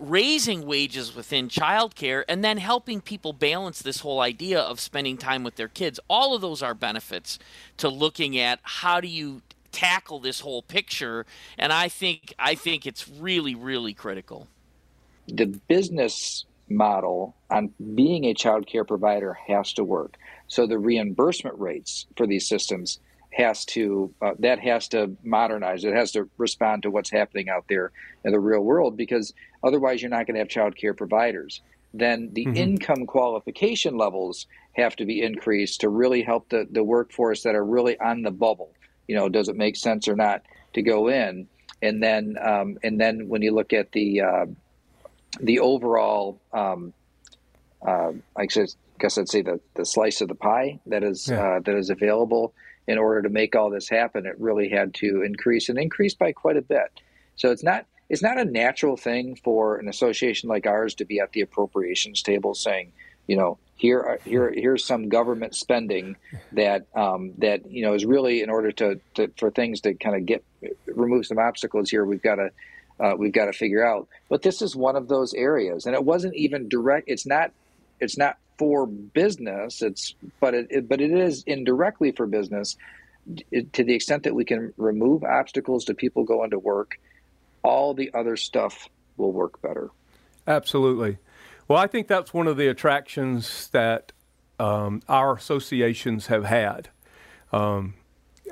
raising 0.00 0.66
wages 0.66 1.14
within 1.14 1.48
childcare 1.48 2.24
and 2.28 2.42
then 2.42 2.58
helping 2.58 3.00
people 3.00 3.32
balance 3.32 3.82
this 3.82 4.00
whole 4.00 4.18
idea 4.18 4.58
of 4.58 4.80
spending 4.80 5.16
time 5.16 5.44
with 5.44 5.54
their 5.54 5.68
kids. 5.68 6.00
All 6.10 6.34
of 6.34 6.40
those 6.40 6.60
are 6.60 6.74
benefits 6.74 7.38
to 7.76 7.88
looking 7.88 8.36
at 8.36 8.58
how 8.64 9.00
do 9.00 9.06
you 9.06 9.42
tackle 9.76 10.18
this 10.18 10.40
whole 10.40 10.62
picture 10.62 11.26
and 11.58 11.70
I 11.70 11.88
think 11.88 12.34
I 12.38 12.54
think 12.54 12.86
it's 12.86 13.06
really 13.08 13.54
really 13.54 13.92
critical. 13.92 14.48
The 15.28 15.46
business 15.46 16.46
model 16.68 17.34
on 17.50 17.72
being 17.94 18.24
a 18.24 18.34
child 18.34 18.66
care 18.66 18.84
provider 18.84 19.34
has 19.34 19.74
to 19.74 19.84
work. 19.84 20.16
So 20.48 20.66
the 20.66 20.78
reimbursement 20.78 21.58
rates 21.58 22.06
for 22.16 22.26
these 22.26 22.48
systems 22.48 23.00
has 23.32 23.66
to 23.66 24.12
uh, 24.22 24.32
that 24.38 24.60
has 24.60 24.88
to 24.88 25.14
modernize. 25.22 25.84
It 25.84 25.94
has 25.94 26.12
to 26.12 26.28
respond 26.38 26.82
to 26.84 26.90
what's 26.90 27.10
happening 27.10 27.50
out 27.50 27.66
there 27.68 27.92
in 28.24 28.32
the 28.32 28.40
real 28.40 28.62
world 28.62 28.96
because 28.96 29.34
otherwise 29.62 30.00
you're 30.00 30.10
not 30.10 30.26
going 30.26 30.36
to 30.36 30.40
have 30.40 30.48
child 30.48 30.74
care 30.74 30.94
providers. 30.94 31.60
Then 31.92 32.30
the 32.32 32.46
mm-hmm. 32.46 32.56
income 32.56 33.06
qualification 33.06 33.96
levels 33.96 34.46
have 34.72 34.96
to 34.96 35.04
be 35.04 35.22
increased 35.22 35.80
to 35.80 35.88
really 35.88 36.22
help 36.22 36.48
the, 36.48 36.66
the 36.70 36.84
workforce 36.84 37.42
that 37.42 37.54
are 37.54 37.64
really 37.64 37.98
on 38.00 38.22
the 38.22 38.30
bubble. 38.30 38.70
You 39.08 39.16
know, 39.16 39.28
does 39.28 39.48
it 39.48 39.56
make 39.56 39.76
sense 39.76 40.08
or 40.08 40.16
not 40.16 40.42
to 40.74 40.82
go 40.82 41.08
in? 41.08 41.48
And 41.82 42.02
then 42.02 42.36
um, 42.42 42.78
and 42.82 43.00
then 43.00 43.28
when 43.28 43.42
you 43.42 43.54
look 43.54 43.72
at 43.72 43.92
the 43.92 44.20
uh, 44.22 44.46
the 45.40 45.60
overall, 45.60 46.40
um, 46.52 46.92
uh, 47.86 48.12
I 48.36 48.46
guess, 48.46 48.76
guess 48.98 49.18
I'd 49.18 49.28
say 49.28 49.42
the, 49.42 49.60
the 49.74 49.84
slice 49.84 50.20
of 50.20 50.28
the 50.28 50.34
pie 50.34 50.80
that 50.86 51.02
is 51.02 51.28
yeah. 51.28 51.56
uh, 51.56 51.60
that 51.60 51.76
is 51.76 51.90
available 51.90 52.54
in 52.86 52.98
order 52.98 53.22
to 53.22 53.28
make 53.28 53.56
all 53.56 53.70
this 53.70 53.88
happen, 53.88 54.26
it 54.26 54.38
really 54.38 54.68
had 54.68 54.94
to 54.94 55.22
increase 55.22 55.68
and 55.68 55.78
increase 55.78 56.14
by 56.14 56.32
quite 56.32 56.56
a 56.56 56.62
bit. 56.62 57.00
So 57.34 57.50
it's 57.50 57.64
not 57.64 57.86
it's 58.08 58.22
not 58.22 58.38
a 58.38 58.44
natural 58.44 58.96
thing 58.96 59.36
for 59.42 59.78
an 59.78 59.88
association 59.88 60.48
like 60.48 60.66
ours 60.66 60.94
to 60.96 61.04
be 61.04 61.18
at 61.18 61.32
the 61.32 61.40
appropriations 61.40 62.22
table 62.22 62.54
saying, 62.54 62.92
you 63.26 63.36
know, 63.36 63.58
here 63.76 64.00
are, 64.00 64.18
here 64.24 64.50
here's 64.50 64.84
some 64.84 65.08
government 65.08 65.54
spending 65.54 66.16
that 66.52 66.86
um, 66.94 67.32
that 67.38 67.70
you 67.70 67.82
know 67.82 67.94
is 67.94 68.04
really 68.04 68.42
in 68.42 68.50
order 68.50 68.72
to, 68.72 69.00
to 69.14 69.30
for 69.36 69.50
things 69.50 69.82
to 69.82 69.94
kind 69.94 70.16
of 70.16 70.26
get 70.26 70.44
remove 70.86 71.26
some 71.26 71.38
obstacles 71.38 71.90
here. 71.90 72.04
We've 72.04 72.22
got 72.22 72.36
to 72.36 72.50
uh, 72.98 73.14
we've 73.16 73.32
got 73.32 73.46
to 73.46 73.52
figure 73.52 73.84
out. 73.84 74.08
But 74.28 74.42
this 74.42 74.62
is 74.62 74.74
one 74.74 74.96
of 74.96 75.08
those 75.08 75.34
areas, 75.34 75.86
and 75.86 75.94
it 75.94 76.04
wasn't 76.04 76.34
even 76.34 76.68
direct. 76.68 77.08
It's 77.08 77.26
not 77.26 77.52
it's 78.00 78.16
not 78.16 78.38
for 78.58 78.86
business. 78.86 79.82
It's 79.82 80.14
but 80.40 80.54
it, 80.54 80.68
it 80.70 80.88
but 80.88 81.00
it 81.00 81.10
is 81.10 81.44
indirectly 81.46 82.12
for 82.12 82.26
business 82.26 82.76
to 83.50 83.84
the 83.84 83.94
extent 83.94 84.22
that 84.22 84.34
we 84.34 84.44
can 84.44 84.72
remove 84.76 85.24
obstacles 85.24 85.84
to 85.86 85.94
people 85.94 86.24
going 86.24 86.50
to 86.50 86.58
work. 86.58 86.98
All 87.62 87.92
the 87.92 88.12
other 88.14 88.36
stuff 88.36 88.88
will 89.16 89.32
work 89.32 89.60
better. 89.60 89.90
Absolutely. 90.46 91.18
Well, 91.68 91.78
I 91.78 91.86
think 91.86 92.06
that's 92.06 92.32
one 92.32 92.46
of 92.46 92.56
the 92.56 92.68
attractions 92.68 93.68
that 93.68 94.12
um, 94.60 95.02
our 95.08 95.34
associations 95.34 96.28
have 96.28 96.44
had. 96.44 96.90
Um, 97.52 97.94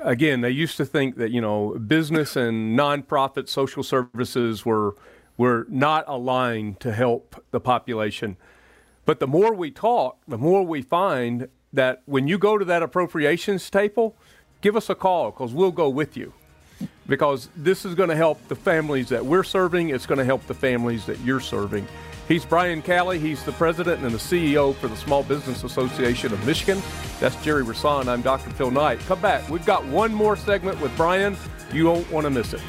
again, 0.01 0.41
they 0.41 0.49
used 0.49 0.77
to 0.77 0.85
think 0.85 1.15
that 1.17 1.31
you 1.31 1.41
know 1.41 1.77
business 1.79 2.35
and 2.35 2.77
nonprofit 2.77 3.47
social 3.47 3.83
services 3.83 4.65
were 4.65 4.95
were 5.37 5.65
not 5.69 6.05
aligned 6.07 6.79
to 6.81 6.93
help 6.93 7.43
the 7.51 7.59
population. 7.59 8.37
But 9.05 9.19
the 9.19 9.27
more 9.27 9.53
we 9.53 9.71
talk, 9.71 10.17
the 10.27 10.37
more 10.37 10.63
we 10.63 10.81
find 10.81 11.47
that 11.73 12.01
when 12.05 12.27
you 12.27 12.37
go 12.37 12.57
to 12.57 12.65
that 12.65 12.81
appropriations 12.81 13.69
table, 13.69 14.15
give 14.61 14.75
us 14.75 14.89
a 14.89 14.95
call 14.95 15.31
because 15.31 15.53
we'll 15.53 15.71
go 15.71 15.89
with 15.89 16.17
you. 16.17 16.33
Because 17.07 17.49
this 17.55 17.85
is 17.85 17.95
going 17.95 18.09
to 18.09 18.15
help 18.15 18.45
the 18.47 18.55
families 18.55 19.09
that 19.09 19.25
we're 19.25 19.43
serving, 19.43 19.89
it's 19.89 20.05
going 20.05 20.17
to 20.17 20.25
help 20.25 20.45
the 20.47 20.53
families 20.53 21.05
that 21.05 21.19
you're 21.19 21.39
serving. 21.39 21.87
He's 22.27 22.43
Brian 22.43 22.81
Calley. 22.81 23.19
He's 23.19 23.43
the 23.43 23.51
president 23.51 24.03
and 24.03 24.11
the 24.11 24.17
CEO 24.17 24.73
for 24.75 24.87
the 24.87 24.95
Small 24.95 25.21
Business 25.21 25.63
Association 25.63 26.33
of 26.33 26.43
Michigan. 26.45 26.81
That's 27.19 27.35
Jerry 27.43 27.63
Brisson. 27.63 28.09
I'm 28.09 28.23
Dr. 28.23 28.49
Phil 28.51 28.71
Knight. 28.71 28.99
Come 29.01 29.21
back. 29.21 29.47
We've 29.47 29.65
got 29.65 29.85
one 29.85 30.13
more 30.13 30.35
segment 30.35 30.81
with 30.81 30.95
Brian. 30.97 31.37
You 31.71 31.83
don't 31.83 32.11
want 32.11 32.25
to 32.25 32.31
miss 32.31 32.53
it. 32.53 32.61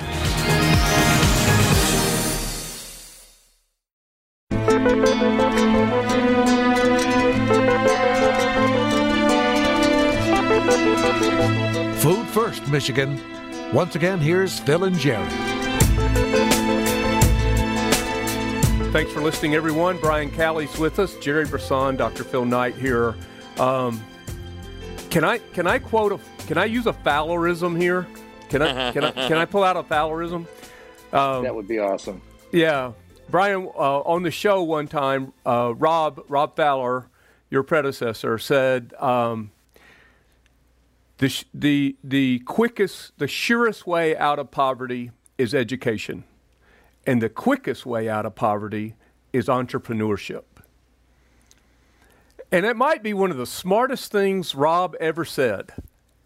Food 12.00 12.26
First, 12.28 12.68
Michigan. 12.68 13.18
Once 13.72 13.96
again, 13.96 14.18
here's 14.18 14.60
Phil 14.60 14.84
and 14.84 14.98
Jerry. 14.98 15.55
Thanks 18.96 19.12
for 19.12 19.20
listening, 19.20 19.54
everyone. 19.54 19.98
Brian 19.98 20.30
Calley's 20.30 20.78
with 20.78 20.98
us. 20.98 21.14
Jerry 21.18 21.44
Brisson, 21.44 21.96
Dr. 21.96 22.24
Phil 22.24 22.46
Knight 22.46 22.74
here. 22.76 23.14
Um, 23.58 24.02
can 25.10 25.22
I 25.22 25.36
can 25.36 25.66
I 25.66 25.78
quote 25.78 26.12
a 26.12 26.44
can 26.46 26.56
I 26.56 26.64
use 26.64 26.86
a 26.86 26.94
Fowlerism 26.94 27.78
here? 27.78 28.06
Can 28.48 28.62
I 28.62 28.92
can 28.92 29.04
I 29.04 29.10
can 29.10 29.34
I 29.34 29.44
pull 29.44 29.64
out 29.64 29.76
a 29.76 29.82
Fowlerism? 29.82 30.46
Um, 31.12 31.42
that 31.42 31.54
would 31.54 31.68
be 31.68 31.78
awesome. 31.78 32.22
Yeah, 32.52 32.92
Brian, 33.28 33.68
uh, 33.76 34.00
on 34.00 34.22
the 34.22 34.30
show 34.30 34.62
one 34.62 34.88
time, 34.88 35.34
uh, 35.44 35.74
Rob 35.76 36.24
Rob 36.28 36.56
Fowler, 36.56 37.10
your 37.50 37.64
predecessor, 37.64 38.38
said 38.38 38.94
um, 38.98 39.50
the 41.18 41.44
the 41.52 41.96
the 42.02 42.38
quickest, 42.46 43.18
the 43.18 43.28
surest 43.28 43.86
way 43.86 44.16
out 44.16 44.38
of 44.38 44.50
poverty 44.50 45.10
is 45.36 45.54
education, 45.54 46.24
and 47.06 47.22
the 47.22 47.28
quickest 47.28 47.86
way 47.86 48.08
out 48.08 48.26
of 48.26 48.34
poverty 48.34 48.94
is 49.32 49.46
entrepreneurship. 49.46 50.42
And 52.50 52.66
it 52.66 52.76
might 52.76 53.02
be 53.02 53.14
one 53.14 53.30
of 53.30 53.36
the 53.36 53.46
smartest 53.46 54.12
things 54.12 54.54
Rob 54.54 54.94
ever 55.00 55.24
said 55.24 55.72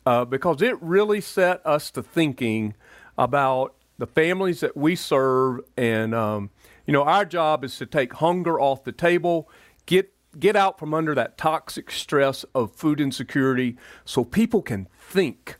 uh, 0.06 0.24
because 0.24 0.62
it 0.62 0.80
really 0.82 1.20
set 1.20 1.64
us 1.66 1.90
to 1.92 2.02
thinking 2.02 2.74
about 3.16 3.74
the 3.98 4.06
families 4.06 4.60
that 4.60 4.76
we 4.76 4.96
serve. 4.96 5.60
And, 5.76 6.14
um, 6.14 6.50
you 6.86 6.92
know, 6.92 7.02
our 7.02 7.24
job 7.24 7.64
is 7.64 7.76
to 7.78 7.86
take 7.86 8.14
hunger 8.14 8.58
off 8.58 8.84
the 8.84 8.92
table, 8.92 9.48
get, 9.86 10.12
get 10.38 10.56
out 10.56 10.78
from 10.78 10.94
under 10.94 11.14
that 11.14 11.36
toxic 11.36 11.90
stress 11.90 12.44
of 12.54 12.72
food 12.72 13.00
insecurity 13.00 13.76
so 14.04 14.24
people 14.24 14.62
can 14.62 14.88
think. 14.98 15.56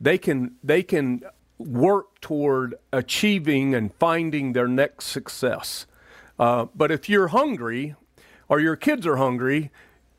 They 0.00 0.18
can, 0.18 0.56
they 0.62 0.82
can 0.82 1.22
work 1.58 2.20
toward 2.20 2.74
achieving 2.92 3.74
and 3.74 3.94
finding 3.94 4.52
their 4.52 4.68
next 4.68 5.06
success. 5.06 5.86
Uh, 6.38 6.66
but 6.74 6.90
if 6.90 7.08
you're 7.08 7.28
hungry 7.28 7.94
or 8.48 8.60
your 8.60 8.76
kids 8.76 9.06
are 9.06 9.16
hungry, 9.16 9.70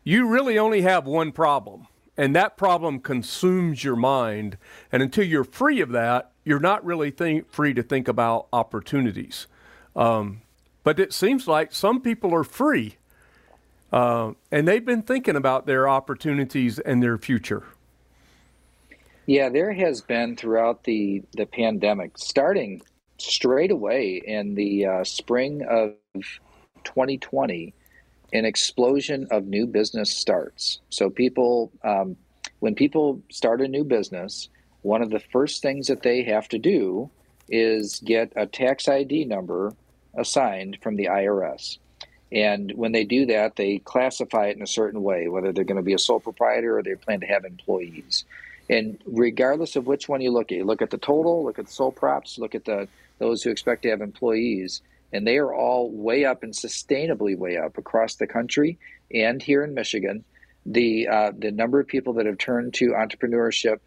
you 0.04 0.28
really 0.28 0.58
only 0.58 0.82
have 0.82 1.06
one 1.06 1.32
problem, 1.32 1.88
and 2.16 2.36
that 2.36 2.58
problem 2.58 3.00
consumes 3.00 3.84
your 3.84 3.96
mind. 3.96 4.58
And 4.92 5.02
until 5.02 5.26
you're 5.26 5.44
free 5.44 5.82
of 5.82 5.90
that, 5.90 6.32
you're 6.44 6.60
not 6.60 6.86
really 6.86 7.12
think, 7.12 7.52
free 7.52 7.74
to 7.74 7.84
think 7.84 8.08
about 8.08 8.48
opportunities. 8.54 9.48
Um, 9.96 10.42
but 10.84 11.00
it 11.00 11.12
seems 11.12 11.48
like 11.48 11.74
some 11.74 12.00
people 12.02 12.34
are 12.36 12.44
free, 12.44 12.98
uh, 13.92 14.34
and 14.52 14.68
they've 14.68 14.86
been 14.86 15.02
thinking 15.02 15.36
about 15.36 15.66
their 15.66 15.90
opportunities 15.90 16.78
and 16.80 17.02
their 17.02 17.18
future. 17.18 17.64
Yeah, 19.26 19.50
there 19.50 19.74
has 19.74 20.02
been 20.02 20.36
throughout 20.36 20.84
the 20.84 21.24
the 21.34 21.46
pandemic, 21.46 22.18
starting 22.18 22.82
straight 23.18 23.72
away 23.72 24.22
in 24.26 24.56
the 24.56 24.86
uh, 24.86 25.04
spring 25.04 25.66
of 25.70 25.94
2020 26.84 27.74
an 28.34 28.46
explosion 28.46 29.28
of 29.32 29.46
new 29.46 29.66
business 29.66 30.16
starts. 30.16 30.80
So 30.90 31.10
people, 31.10 31.72
um, 31.84 32.18
when 32.60 32.76
people 32.76 33.22
start 33.30 33.62
a 33.62 33.68
new 33.68 33.84
business, 33.84 34.50
one 34.82 35.02
of 35.02 35.10
the 35.10 35.20
first 35.20 35.62
things 35.62 35.88
that 35.88 36.04
they 36.04 36.24
have 36.24 36.48
to 36.50 36.60
do 36.60 37.10
is 37.50 38.02
get 38.04 38.34
a 38.36 38.46
tax 38.46 38.88
ID 38.88 39.26
number 39.26 39.74
assigned 40.18 40.80
from 40.82 40.96
the 40.96 41.06
IRS. 41.06 41.78
And 42.32 42.72
when 42.76 42.92
they 42.92 43.06
do 43.06 43.26
that, 43.28 43.56
they 43.56 43.78
classify 43.80 44.48
it 44.48 44.58
in 44.58 44.64
a 44.64 44.68
certain 44.68 45.04
way, 45.04 45.28
whether 45.28 45.54
they're 45.54 45.64
going 45.64 45.78
to 45.78 45.84
be 45.84 45.94
a 45.94 46.00
sole 46.00 46.20
proprietor 46.20 46.78
or 46.78 46.84
they 46.84 46.96
plan 46.96 47.22
to 47.22 47.28
have 47.28 47.46
employees. 47.46 48.26
And 48.70 49.02
regardless 49.06 49.76
of 49.76 49.86
which 49.86 50.10
one 50.10 50.22
you 50.22 50.32
look 50.32 50.52
at, 50.52 50.58
you 50.58 50.64
look 50.64 50.82
at 50.82 50.90
the 50.90 50.98
total, 50.98 51.44
look 51.44 51.60
at 51.60 51.68
the 51.68 51.72
sole 51.72 51.92
props, 51.92 52.38
look 52.38 52.56
at 52.56 52.66
the 52.66 52.88
those 53.20 53.44
who 53.44 53.50
expect 53.50 53.84
to 53.84 53.90
have 53.90 54.02
employees, 54.02 54.82
and 55.14 55.26
they 55.26 55.38
are 55.38 55.54
all 55.54 55.90
way 55.90 56.26
up 56.26 56.44
and 56.44 56.54
sustainably 56.54 57.38
way 57.38 57.58
up 57.58 57.78
across 57.78 58.16
the 58.16 58.28
country 58.28 58.78
and 59.14 59.42
here 59.42 59.64
in 59.64 59.74
Michigan. 59.74 60.24
The 60.66 61.08
uh, 61.08 61.32
the 61.38 61.52
number 61.52 61.80
of 61.80 61.88
people 61.88 62.14
that 62.14 62.26
have 62.26 62.40
turned 62.40 62.74
to 62.76 62.88
entrepreneurship 62.88 63.80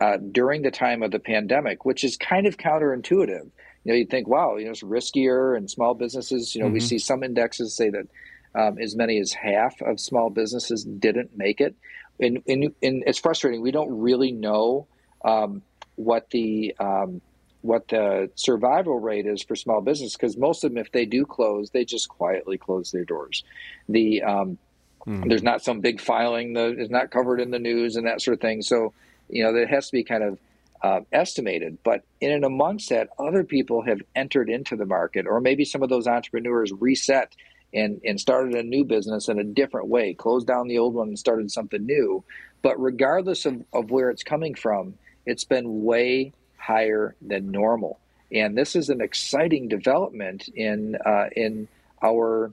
uh, 0.00 0.16
during 0.16 0.62
the 0.62 0.70
time 0.70 1.02
of 1.02 1.10
the 1.10 1.20
pandemic, 1.20 1.84
which 1.84 2.02
is 2.02 2.16
kind 2.16 2.46
of 2.46 2.56
counterintuitive. 2.56 3.50
You 3.84 3.92
know, 3.92 3.94
you 3.94 4.06
think, 4.06 4.26
wow, 4.26 4.56
you 4.56 4.64
know, 4.64 4.70
it's 4.70 4.82
riskier 4.82 5.56
and 5.56 5.70
small 5.70 5.94
businesses. 5.94 6.54
You 6.54 6.62
know, 6.62 6.66
mm-hmm. 6.66 6.74
we 6.74 6.80
see 6.80 6.98
some 6.98 7.22
indexes 7.22 7.76
say 7.76 7.90
that 7.90 8.08
um, 8.54 8.78
as 8.78 8.96
many 8.96 9.18
as 9.18 9.32
half 9.32 9.80
of 9.82 10.00
small 10.00 10.30
businesses 10.30 10.84
didn't 10.84 11.36
make 11.36 11.60
it, 11.60 11.74
and 12.20 12.42
and, 12.46 12.74
and 12.82 13.04
it's 13.06 13.18
frustrating. 13.18 13.62
We 13.62 13.70
don't 13.70 14.00
really 14.00 14.32
know 14.32 14.86
um, 15.24 15.62
what 15.96 16.30
the 16.30 16.74
um, 16.78 17.20
what 17.62 17.88
the 17.88 18.30
survival 18.34 18.98
rate 18.98 19.26
is 19.26 19.42
for 19.42 19.56
small 19.56 19.80
business 19.80 20.14
because 20.14 20.36
most 20.36 20.64
of 20.64 20.72
them, 20.72 20.78
if 20.78 20.92
they 20.92 21.06
do 21.06 21.24
close, 21.24 21.70
they 21.70 21.84
just 21.84 22.08
quietly 22.08 22.58
close 22.58 22.90
their 22.90 23.04
doors. 23.04 23.44
The 23.88 24.22
um, 24.22 24.58
mm. 25.06 25.28
there's 25.28 25.42
not 25.42 25.62
some 25.62 25.80
big 25.80 26.00
filing 26.00 26.54
that 26.54 26.78
is 26.78 26.90
not 26.90 27.10
covered 27.10 27.40
in 27.40 27.50
the 27.50 27.58
news 27.58 27.96
and 27.96 28.06
that 28.06 28.20
sort 28.20 28.34
of 28.34 28.40
thing. 28.40 28.62
So 28.62 28.92
you 29.28 29.44
know 29.44 29.52
that 29.54 29.68
has 29.68 29.86
to 29.86 29.92
be 29.92 30.04
kind 30.04 30.22
of 30.22 30.38
uh, 30.82 31.00
estimated. 31.12 31.78
But 31.84 32.02
in 32.20 32.32
and 32.32 32.44
amongst 32.44 32.90
that, 32.90 33.08
other 33.18 33.44
people 33.44 33.82
have 33.82 34.00
entered 34.14 34.50
into 34.50 34.76
the 34.76 34.86
market, 34.86 35.26
or 35.26 35.40
maybe 35.40 35.64
some 35.64 35.82
of 35.82 35.88
those 35.88 36.06
entrepreneurs 36.06 36.72
reset 36.72 37.34
and 37.74 38.00
and 38.04 38.20
started 38.20 38.54
a 38.54 38.62
new 38.62 38.84
business 38.84 39.28
in 39.28 39.38
a 39.38 39.44
different 39.44 39.88
way, 39.88 40.14
closed 40.14 40.46
down 40.46 40.68
the 40.68 40.78
old 40.78 40.94
one 40.94 41.08
and 41.08 41.18
started 41.18 41.50
something 41.50 41.84
new. 41.84 42.24
But 42.62 42.80
regardless 42.80 43.44
of, 43.44 43.64
of 43.72 43.90
where 43.90 44.10
it's 44.10 44.22
coming 44.22 44.54
from, 44.54 44.94
it's 45.26 45.44
been 45.44 45.84
way 45.84 46.32
higher 46.56 47.16
than 47.20 47.50
normal. 47.50 47.98
And 48.30 48.56
this 48.56 48.76
is 48.76 48.88
an 48.88 49.00
exciting 49.00 49.68
development 49.68 50.48
in 50.54 50.96
uh, 51.04 51.26
in 51.34 51.68
our 52.02 52.52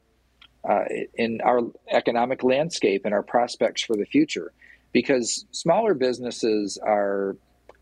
uh, 0.67 0.85
in 1.15 1.41
our 1.41 1.61
economic 1.89 2.43
landscape 2.43 3.05
and 3.05 3.13
our 3.13 3.23
prospects 3.23 3.81
for 3.83 3.95
the 3.95 4.05
future, 4.05 4.51
because 4.91 5.45
smaller 5.51 5.93
businesses 5.93 6.77
are 6.81 7.37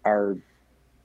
are 0.06 0.38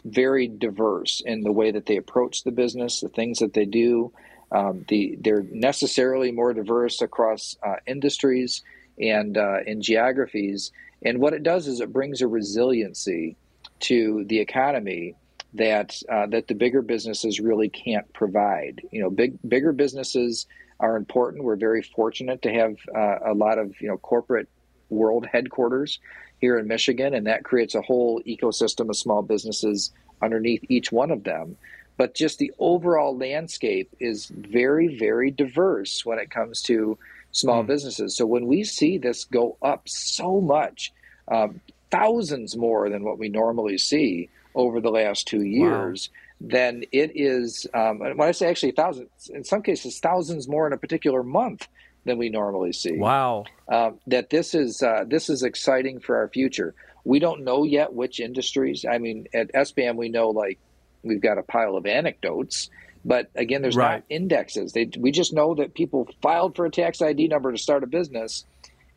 very 0.05 0.49
diverse 0.49 1.23
in 1.25 1.42
the 1.42 1.53
way 1.53 1.71
that 1.71 1.87
they 1.87 1.97
approach 1.97 2.42
the 2.42 2.51
business, 2.51 3.01
the 3.01 3.09
things 3.09 3.38
that 3.38 3.55
they 3.55 3.64
do. 3.64 4.12
Um, 4.52 4.84
the 4.88 5.16
they're 5.20 5.46
necessarily 5.50 6.30
more 6.30 6.52
diverse 6.52 7.00
across 7.00 7.56
uh, 7.62 7.76
industries 7.86 8.62
and 9.00 9.36
uh, 9.36 9.60
in 9.66 9.80
geographies. 9.80 10.72
And 11.04 11.18
what 11.18 11.32
it 11.32 11.42
does 11.42 11.66
is 11.66 11.80
it 11.80 11.92
brings 11.92 12.20
a 12.20 12.28
resiliency 12.28 13.36
to 13.80 14.24
the 14.28 14.38
economy 14.38 15.16
that 15.54 16.00
uh, 16.10 16.26
that 16.26 16.48
the 16.48 16.54
bigger 16.54 16.82
businesses 16.82 17.40
really 17.40 17.68
can't 17.68 18.10
provide. 18.12 18.82
You 18.90 19.02
know, 19.02 19.10
big 19.10 19.38
bigger 19.46 19.72
businesses 19.72 20.46
are 20.80 20.96
important. 20.96 21.44
We're 21.44 21.56
very 21.56 21.82
fortunate 21.82 22.42
to 22.42 22.52
have 22.52 22.76
uh, 22.94 23.30
a 23.32 23.34
lot 23.34 23.58
of 23.58 23.74
you 23.80 23.88
know 23.88 23.98
corporate 23.98 24.48
world 24.88 25.26
headquarters 25.26 25.98
here 26.38 26.58
in 26.58 26.66
Michigan, 26.68 27.14
and 27.14 27.26
that 27.26 27.44
creates 27.44 27.74
a 27.74 27.82
whole 27.82 28.20
ecosystem 28.26 28.88
of 28.88 28.96
small 28.96 29.22
businesses 29.22 29.92
underneath 30.22 30.64
each 30.68 30.92
one 30.92 31.10
of 31.10 31.24
them. 31.24 31.56
But 32.02 32.16
just 32.16 32.40
the 32.40 32.50
overall 32.58 33.16
landscape 33.16 33.94
is 34.00 34.26
very, 34.26 34.98
very 34.98 35.30
diverse 35.30 36.04
when 36.04 36.18
it 36.18 36.32
comes 36.32 36.60
to 36.62 36.98
small 37.30 37.62
mm. 37.62 37.68
businesses. 37.68 38.16
So 38.16 38.26
when 38.26 38.48
we 38.48 38.64
see 38.64 38.98
this 38.98 39.22
go 39.22 39.56
up 39.62 39.88
so 39.88 40.40
much, 40.40 40.92
um, 41.28 41.60
thousands 41.92 42.56
more 42.56 42.90
than 42.90 43.04
what 43.04 43.20
we 43.20 43.28
normally 43.28 43.78
see 43.78 44.30
over 44.56 44.80
the 44.80 44.90
last 44.90 45.28
two 45.28 45.42
years, 45.42 46.10
wow. 46.10 46.48
then 46.48 46.84
it 46.90 47.12
is, 47.14 47.68
um, 47.72 48.00
when 48.00 48.22
I 48.22 48.32
say 48.32 48.48
actually 48.48 48.72
thousands, 48.72 49.30
in 49.32 49.44
some 49.44 49.62
cases, 49.62 50.00
thousands 50.00 50.48
more 50.48 50.66
in 50.66 50.72
a 50.72 50.78
particular 50.78 51.22
month 51.22 51.68
than 52.04 52.18
we 52.18 52.30
normally 52.30 52.72
see. 52.72 52.96
Wow. 52.96 53.44
Uh, 53.68 53.92
that 54.08 54.28
this 54.28 54.56
is, 54.56 54.82
uh, 54.82 55.04
this 55.06 55.30
is 55.30 55.44
exciting 55.44 56.00
for 56.00 56.16
our 56.16 56.26
future. 56.26 56.74
We 57.04 57.20
don't 57.20 57.44
know 57.44 57.62
yet 57.62 57.92
which 57.92 58.18
industries. 58.18 58.84
I 58.84 58.98
mean, 58.98 59.28
at 59.32 59.52
SBAM, 59.52 59.94
we 59.94 60.08
know 60.08 60.30
like 60.30 60.58
we've 61.02 61.20
got 61.20 61.38
a 61.38 61.42
pile 61.42 61.76
of 61.76 61.86
anecdotes. 61.86 62.70
But 63.04 63.30
again, 63.34 63.62
there's 63.62 63.76
right. 63.76 63.96
not 63.96 64.04
indexes. 64.08 64.72
They, 64.72 64.88
we 64.98 65.10
just 65.10 65.32
know 65.32 65.54
that 65.56 65.74
people 65.74 66.08
filed 66.20 66.54
for 66.54 66.66
a 66.66 66.70
tax 66.70 67.02
ID 67.02 67.28
number 67.28 67.50
to 67.50 67.58
start 67.58 67.82
a 67.82 67.86
business, 67.86 68.44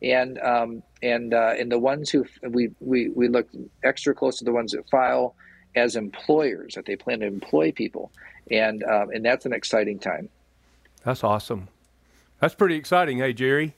and 0.00 0.38
um, 0.38 0.82
and 1.02 1.34
uh, 1.34 1.54
and 1.58 1.72
the 1.72 1.78
ones 1.78 2.10
who 2.10 2.24
we, 2.48 2.70
we 2.80 3.08
we 3.08 3.28
look 3.28 3.48
extra 3.82 4.14
close 4.14 4.38
to 4.38 4.44
the 4.44 4.52
ones 4.52 4.72
that 4.72 4.88
file 4.90 5.34
as 5.74 5.96
employers 5.96 6.74
that 6.74 6.86
they 6.86 6.94
plan 6.94 7.20
to 7.20 7.26
employ 7.26 7.72
people, 7.72 8.12
and 8.50 8.84
um, 8.84 9.10
and 9.10 9.24
that's 9.24 9.44
an 9.44 9.52
exciting 9.52 9.98
time. 9.98 10.28
That's 11.04 11.24
awesome. 11.24 11.68
That's 12.40 12.54
pretty 12.54 12.76
exciting, 12.76 13.18
hey 13.18 13.32
Jerry. 13.32 13.74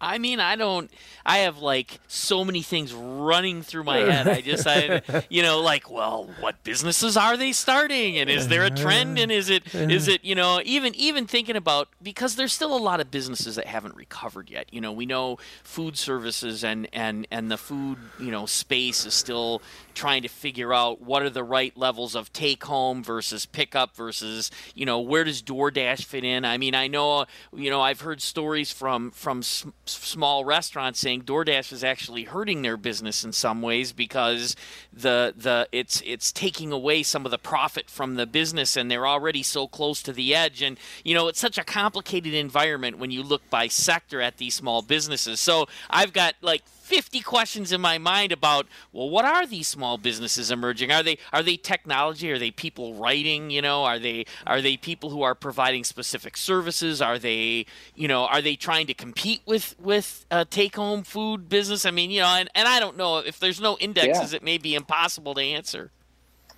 I 0.00 0.18
mean, 0.18 0.40
I 0.40 0.56
don't. 0.56 0.90
I 1.24 1.38
have 1.38 1.58
like 1.58 2.00
so 2.06 2.44
many 2.44 2.62
things 2.62 2.92
running 2.92 3.62
through 3.62 3.84
my 3.84 3.98
head. 3.98 4.28
I 4.28 4.40
just, 4.42 4.66
I, 4.66 5.02
you 5.30 5.42
know, 5.42 5.60
like, 5.60 5.90
well, 5.90 6.28
what 6.40 6.62
businesses 6.64 7.16
are 7.16 7.36
they 7.36 7.52
starting, 7.52 8.18
and 8.18 8.28
is 8.28 8.48
there 8.48 8.64
a 8.64 8.70
trend, 8.70 9.18
and 9.18 9.32
is 9.32 9.48
it, 9.48 9.74
is 9.74 10.06
it, 10.06 10.24
you 10.24 10.34
know, 10.34 10.60
even 10.64 10.94
even 10.94 11.26
thinking 11.26 11.56
about 11.56 11.88
because 12.02 12.36
there's 12.36 12.52
still 12.52 12.76
a 12.76 12.78
lot 12.78 13.00
of 13.00 13.10
businesses 13.10 13.56
that 13.56 13.66
haven't 13.66 13.96
recovered 13.96 14.50
yet. 14.50 14.66
You 14.72 14.82
know, 14.82 14.92
we 14.92 15.06
know 15.06 15.38
food 15.64 15.96
services 15.96 16.62
and 16.62 16.88
and 16.92 17.26
and 17.30 17.50
the 17.50 17.56
food, 17.56 17.98
you 18.20 18.30
know, 18.30 18.44
space 18.44 19.06
is 19.06 19.14
still 19.14 19.62
trying 19.94 20.22
to 20.22 20.28
figure 20.28 20.74
out 20.74 21.00
what 21.00 21.22
are 21.22 21.30
the 21.30 21.42
right 21.42 21.76
levels 21.76 22.14
of 22.14 22.32
take 22.32 22.64
home 22.64 23.02
versus 23.02 23.46
pickup 23.46 23.96
versus, 23.96 24.50
you 24.74 24.84
know, 24.84 25.00
where 25.00 25.24
does 25.24 25.42
DoorDash 25.42 26.04
fit 26.04 26.22
in? 26.22 26.44
I 26.44 26.58
mean, 26.58 26.74
I 26.74 26.86
know, 26.86 27.24
you 27.54 27.70
know, 27.70 27.80
I've 27.80 28.02
heard 28.02 28.20
stories 28.20 28.70
from 28.70 29.10
from 29.10 29.42
small 29.86 30.44
restaurants 30.44 31.00
saying 31.00 31.22
DoorDash 31.22 31.72
is 31.72 31.84
actually 31.84 32.24
hurting 32.24 32.62
their 32.62 32.76
business 32.76 33.24
in 33.24 33.32
some 33.32 33.62
ways 33.62 33.92
because 33.92 34.56
the 34.92 35.34
the 35.36 35.68
it's 35.72 36.02
it's 36.04 36.32
taking 36.32 36.72
away 36.72 37.02
some 37.02 37.24
of 37.24 37.30
the 37.30 37.38
profit 37.38 37.88
from 37.88 38.16
the 38.16 38.26
business 38.26 38.76
and 38.76 38.90
they're 38.90 39.06
already 39.06 39.42
so 39.42 39.66
close 39.66 40.02
to 40.02 40.12
the 40.12 40.34
edge 40.34 40.62
and 40.62 40.78
you 41.04 41.14
know 41.14 41.28
it's 41.28 41.40
such 41.40 41.58
a 41.58 41.64
complicated 41.64 42.34
environment 42.34 42.98
when 42.98 43.10
you 43.10 43.22
look 43.22 43.48
by 43.50 43.68
sector 43.68 44.20
at 44.20 44.38
these 44.38 44.54
small 44.54 44.82
businesses. 44.82 45.40
So 45.40 45.66
I've 45.90 46.12
got 46.12 46.34
like 46.40 46.62
50 46.86 47.20
questions 47.20 47.72
in 47.72 47.80
my 47.80 47.98
mind 47.98 48.30
about 48.30 48.66
well 48.92 49.10
what 49.10 49.24
are 49.24 49.44
these 49.44 49.66
small 49.66 49.98
businesses 49.98 50.52
emerging? 50.52 50.92
Are 50.92 51.02
they 51.02 51.18
are 51.32 51.42
they 51.42 51.56
technology? 51.56 52.30
Are 52.30 52.38
they 52.38 52.52
people 52.52 52.94
writing 52.94 53.50
you 53.50 53.60
know? 53.60 53.82
Are 53.82 53.98
they 53.98 54.24
are 54.46 54.62
they 54.62 54.76
people 54.76 55.10
who 55.10 55.22
are 55.22 55.34
providing 55.34 55.82
specific 55.82 56.36
services? 56.36 57.02
Are 57.02 57.18
they 57.18 57.66
you 57.96 58.06
know 58.06 58.26
are 58.26 58.40
they 58.40 58.54
trying 58.54 58.86
to 58.86 58.94
compete 58.94 59.42
with 59.46 59.74
with 59.80 60.26
uh, 60.30 60.44
take 60.48 60.76
home 60.76 61.02
food 61.02 61.48
business? 61.48 61.84
I 61.84 61.90
mean 61.90 62.12
you 62.12 62.20
know 62.20 62.28
and, 62.28 62.48
and 62.54 62.68
i 62.68 62.78
don't 62.78 62.96
know 62.96 63.18
if 63.18 63.40
there's 63.40 63.60
no 63.60 63.76
indexes 63.78 64.32
yeah. 64.32 64.36
it 64.36 64.44
may 64.44 64.56
be 64.56 64.76
impossible 64.76 65.34
to 65.34 65.42
answer. 65.42 65.90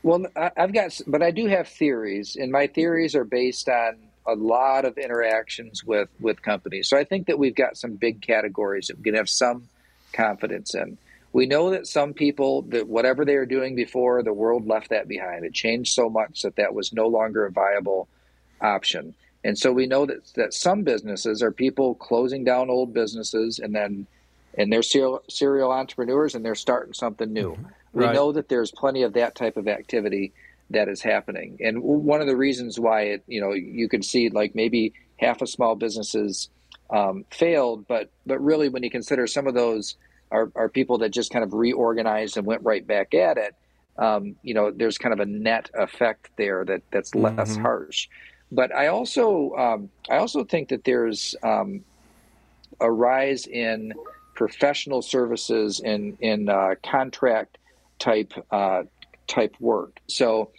Well 0.02 0.26
i've 0.36 0.74
got 0.74 1.00
but 1.06 1.22
i 1.22 1.30
do 1.30 1.46
have 1.46 1.68
theories 1.68 2.36
and 2.36 2.52
my 2.52 2.66
theories 2.66 3.14
are 3.14 3.24
based 3.24 3.68
on 3.70 3.96
a 4.26 4.34
lot 4.34 4.84
of 4.84 4.98
interactions 4.98 5.84
with 5.84 6.10
with 6.20 6.42
companies. 6.42 6.86
So 6.86 6.98
i 6.98 7.04
think 7.04 7.28
that 7.28 7.38
we've 7.38 7.56
got 7.56 7.78
some 7.78 7.94
big 7.94 8.20
categories 8.20 8.88
that 8.88 8.98
we 8.98 9.04
can 9.04 9.14
have 9.14 9.30
some 9.30 9.70
confidence 10.12 10.74
in. 10.74 10.98
We 11.32 11.46
know 11.46 11.70
that 11.70 11.86
some 11.86 12.14
people 12.14 12.62
that 12.62 12.88
whatever 12.88 13.24
they 13.24 13.36
were 13.36 13.46
doing 13.46 13.74
before, 13.74 14.22
the 14.22 14.32
world 14.32 14.66
left 14.66 14.90
that 14.90 15.08
behind. 15.08 15.44
It 15.44 15.52
changed 15.52 15.92
so 15.92 16.08
much 16.08 16.42
that 16.42 16.56
that 16.56 16.74
was 16.74 16.92
no 16.92 17.06
longer 17.06 17.46
a 17.46 17.50
viable 17.50 18.08
option. 18.60 19.14
And 19.44 19.56
so 19.56 19.72
we 19.72 19.86
know 19.86 20.06
that 20.06 20.32
that 20.34 20.54
some 20.54 20.82
businesses 20.82 21.42
are 21.42 21.52
people 21.52 21.94
closing 21.94 22.44
down 22.44 22.70
old 22.70 22.92
businesses 22.92 23.58
and 23.58 23.74
then 23.74 24.06
and 24.54 24.72
they're 24.72 24.82
serial, 24.82 25.22
serial 25.28 25.70
entrepreneurs 25.70 26.34
and 26.34 26.44
they're 26.44 26.54
starting 26.54 26.94
something 26.94 27.32
new. 27.32 27.52
Mm-hmm. 27.52 27.64
Right. 27.92 28.08
We 28.08 28.14
know 28.14 28.32
that 28.32 28.48
there's 28.48 28.70
plenty 28.70 29.02
of 29.02 29.12
that 29.14 29.34
type 29.34 29.56
of 29.56 29.68
activity 29.68 30.32
that 30.70 30.88
is 30.88 31.00
happening. 31.00 31.58
And 31.60 31.82
one 31.82 32.20
of 32.20 32.26
the 32.26 32.36
reasons 32.36 32.78
why 32.78 33.02
it, 33.02 33.22
you 33.26 33.40
know, 33.40 33.52
you 33.52 33.88
can 33.88 34.02
see 34.02 34.28
like 34.28 34.54
maybe 34.54 34.92
half 35.16 35.40
of 35.40 35.48
small 35.48 35.74
businesses 35.74 36.48
um, 36.90 37.24
failed, 37.30 37.86
but 37.88 38.10
but 38.26 38.42
really 38.42 38.68
when 38.68 38.82
you 38.82 38.90
consider 38.90 39.26
some 39.26 39.46
of 39.46 39.54
those 39.54 39.96
are, 40.30 40.50
are 40.54 40.68
people 40.68 40.98
that 40.98 41.10
just 41.10 41.32
kind 41.32 41.44
of 41.44 41.52
reorganized 41.52 42.36
and 42.36 42.46
went 42.46 42.62
right 42.62 42.86
back 42.86 43.14
at 43.14 43.38
it, 43.38 43.54
um, 43.98 44.36
you 44.42 44.54
know, 44.54 44.70
there's 44.70 44.98
kind 44.98 45.12
of 45.12 45.20
a 45.20 45.26
net 45.26 45.70
effect 45.74 46.30
there 46.36 46.64
that 46.64 46.82
that's 46.90 47.14
less 47.14 47.52
mm-hmm. 47.52 47.62
harsh. 47.62 48.08
But 48.50 48.74
I 48.74 48.86
also 48.88 49.54
um, 49.56 49.90
I 50.08 50.16
also 50.16 50.44
think 50.44 50.68
that 50.68 50.84
there's 50.84 51.34
um, 51.42 51.84
a 52.80 52.90
rise 52.90 53.46
in 53.46 53.92
professional 54.34 55.02
services 55.02 55.80
in 55.80 56.16
in 56.20 56.48
uh, 56.48 56.74
contract 56.82 57.58
type 57.98 58.32
uh, 58.50 58.84
type 59.26 59.54
work. 59.60 60.00
So 60.06 60.50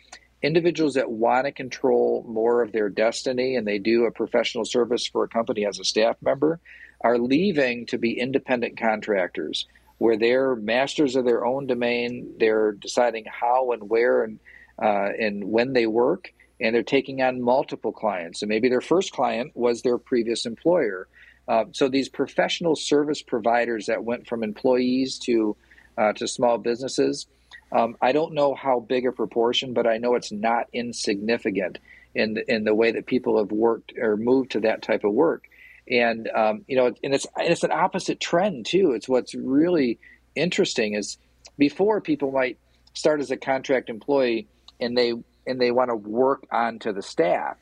individuals 0.41 0.93
that 0.93 1.11
want 1.11 1.45
to 1.45 1.51
control 1.51 2.25
more 2.27 2.61
of 2.61 2.71
their 2.71 2.89
destiny 2.89 3.55
and 3.55 3.67
they 3.67 3.77
do 3.77 4.05
a 4.05 4.11
professional 4.11 4.65
service 4.65 5.05
for 5.05 5.23
a 5.23 5.27
company 5.27 5.65
as 5.65 5.79
a 5.79 5.83
staff 5.83 6.15
member 6.21 6.59
are 7.01 7.17
leaving 7.17 7.85
to 7.87 7.97
be 7.97 8.17
independent 8.17 8.77
contractors 8.77 9.67
where 9.97 10.17
they're 10.17 10.55
masters 10.55 11.15
of 11.15 11.25
their 11.25 11.45
own 11.45 11.67
domain. 11.67 12.33
They're 12.39 12.71
deciding 12.71 13.25
how 13.25 13.71
and 13.71 13.89
where 13.89 14.23
and 14.23 14.39
uh, 14.81 15.09
and 15.19 15.43
when 15.43 15.73
they 15.73 15.85
work 15.87 16.33
and 16.61 16.73
they're 16.73 16.83
taking 16.83 17.21
on 17.21 17.41
multiple 17.41 17.91
clients. 17.91 18.41
And 18.41 18.49
maybe 18.49 18.69
their 18.69 18.81
first 18.81 19.11
client 19.11 19.51
was 19.55 19.81
their 19.81 19.97
previous 19.97 20.45
employer. 20.45 21.07
Uh, 21.47 21.65
so 21.71 21.89
these 21.89 22.07
professional 22.07 22.75
service 22.75 23.21
providers 23.21 23.87
that 23.87 24.03
went 24.03 24.27
from 24.27 24.43
employees 24.43 25.19
to 25.19 25.55
uh, 25.97 26.13
to 26.13 26.27
small 26.27 26.57
businesses 26.57 27.27
um, 27.71 27.95
I 28.01 28.11
don't 28.11 28.33
know 28.33 28.55
how 28.55 28.79
big 28.79 29.05
a 29.05 29.11
proportion, 29.11 29.73
but 29.73 29.87
I 29.87 29.97
know 29.97 30.15
it's 30.15 30.31
not 30.31 30.67
insignificant 30.73 31.79
in 32.15 32.33
the, 32.33 32.51
in 32.51 32.63
the 32.63 32.73
way 32.73 32.91
that 32.91 33.05
people 33.05 33.37
have 33.37 33.51
worked 33.51 33.93
or 33.97 34.17
moved 34.17 34.51
to 34.51 34.61
that 34.61 34.81
type 34.81 35.03
of 35.03 35.13
work. 35.13 35.45
And 35.89 36.27
um, 36.35 36.65
you 36.67 36.75
know, 36.75 36.93
and 37.03 37.13
it's 37.13 37.25
and 37.35 37.49
it's 37.49 37.63
an 37.63 37.71
opposite 37.71 38.19
trend 38.19 38.65
too. 38.65 38.91
It's 38.91 39.09
what's 39.09 39.33
really 39.33 39.99
interesting 40.35 40.93
is 40.93 41.17
before 41.57 41.99
people 41.99 42.31
might 42.31 42.57
start 42.93 43.19
as 43.21 43.31
a 43.31 43.37
contract 43.37 43.89
employee 43.89 44.47
and 44.79 44.97
they 44.97 45.13
and 45.47 45.59
they 45.59 45.71
want 45.71 45.89
to 45.89 45.95
work 45.95 46.45
onto 46.51 46.93
the 46.93 47.01
staff, 47.01 47.57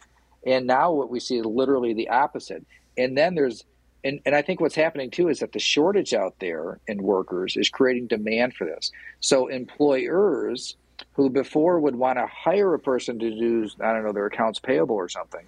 and 0.46 0.67
now 0.67 0.91
what 0.91 1.10
we 1.10 1.22
see 1.22 1.38
is 1.38 1.46
literally 1.46 1.93
the 1.93 2.10
opposite. 2.10 2.65
And 2.98 3.17
then 3.17 3.36
there's 3.36 3.63
and, 4.03 4.19
and 4.25 4.36
I 4.36 4.41
think 4.41 4.62
what's 4.62 4.75
happening 4.75 5.10
too 5.10 5.29
is 5.29 5.39
that 5.39 5.51
the 5.51 5.60
shortage 5.60 6.13
out 6.13 6.36
there 6.39 6.79
in 6.88 7.01
workers 7.01 7.57
is 7.57 7.69
creating 7.69 8.07
demand 8.07 8.53
for 8.53 8.65
this. 8.65 8.91
So 9.19 9.47
employers 9.47 10.75
who 11.13 11.29
before 11.29 11.79
would 11.79 11.95
want 11.95 12.17
to 12.17 12.27
hire 12.27 12.73
a 12.73 12.79
person 12.79 13.19
to 13.19 13.29
do, 13.29 13.69
I 13.81 13.93
don't 13.93 14.03
know, 14.03 14.13
their 14.13 14.27
accounts 14.27 14.60
payable 14.60 14.95
or 14.95 15.10
something, 15.10 15.45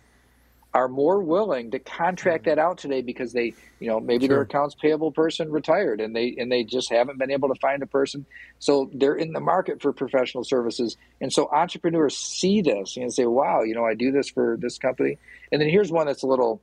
are 0.73 0.87
more 0.87 1.21
willing 1.21 1.71
to 1.71 1.79
contract 1.79 2.43
mm-hmm. 2.43 2.49
that 2.49 2.59
out 2.59 2.77
today 2.77 3.01
because 3.01 3.33
they, 3.33 3.53
you 3.79 3.87
know, 3.87 3.99
maybe 3.99 4.27
sure. 4.27 4.35
their 4.35 4.41
accounts 4.43 4.75
payable 4.75 5.11
person 5.11 5.51
retired 5.51 5.99
and 5.99 6.15
they 6.15 6.35
and 6.37 6.51
they 6.51 6.63
just 6.63 6.91
haven't 6.91 7.17
been 7.17 7.31
able 7.31 7.49
to 7.49 7.59
find 7.59 7.81
a 7.81 7.87
person. 7.87 8.25
So 8.59 8.89
they're 8.93 9.15
in 9.15 9.33
the 9.33 9.39
market 9.39 9.81
for 9.81 9.91
professional 9.93 10.43
services. 10.43 10.95
And 11.21 11.33
so 11.33 11.49
entrepreneurs 11.51 12.17
see 12.17 12.61
this 12.61 12.97
and 12.97 13.11
say, 13.11 13.25
Wow, 13.25 13.63
you 13.63 13.73
know, 13.73 13.85
I 13.85 13.95
do 13.95 14.11
this 14.11 14.29
for 14.29 14.57
this 14.59 14.77
company. 14.77 15.17
And 15.51 15.59
then 15.59 15.69
here's 15.69 15.91
one 15.91 16.05
that's 16.05 16.23
a 16.23 16.27
little 16.27 16.61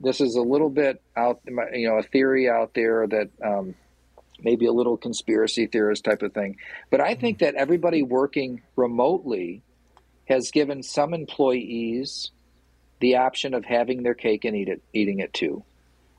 this 0.00 0.20
is 0.20 0.36
a 0.36 0.42
little 0.42 0.70
bit 0.70 1.02
out, 1.16 1.40
you 1.46 1.88
know, 1.88 1.98
a 1.98 2.02
theory 2.02 2.48
out 2.48 2.74
there 2.74 3.06
that 3.06 3.28
um, 3.44 3.74
maybe 4.42 4.66
a 4.66 4.72
little 4.72 4.96
conspiracy 4.96 5.66
theorist 5.66 6.04
type 6.04 6.22
of 6.22 6.32
thing. 6.32 6.56
But 6.90 7.00
I 7.00 7.14
think 7.14 7.38
that 7.38 7.54
everybody 7.54 8.02
working 8.02 8.62
remotely 8.76 9.62
has 10.26 10.50
given 10.50 10.82
some 10.82 11.14
employees 11.14 12.30
the 13.00 13.16
option 13.16 13.54
of 13.54 13.64
having 13.64 14.02
their 14.02 14.14
cake 14.14 14.44
and 14.44 14.56
eat 14.56 14.68
it, 14.68 14.82
eating 14.92 15.20
it 15.20 15.32
too. 15.32 15.64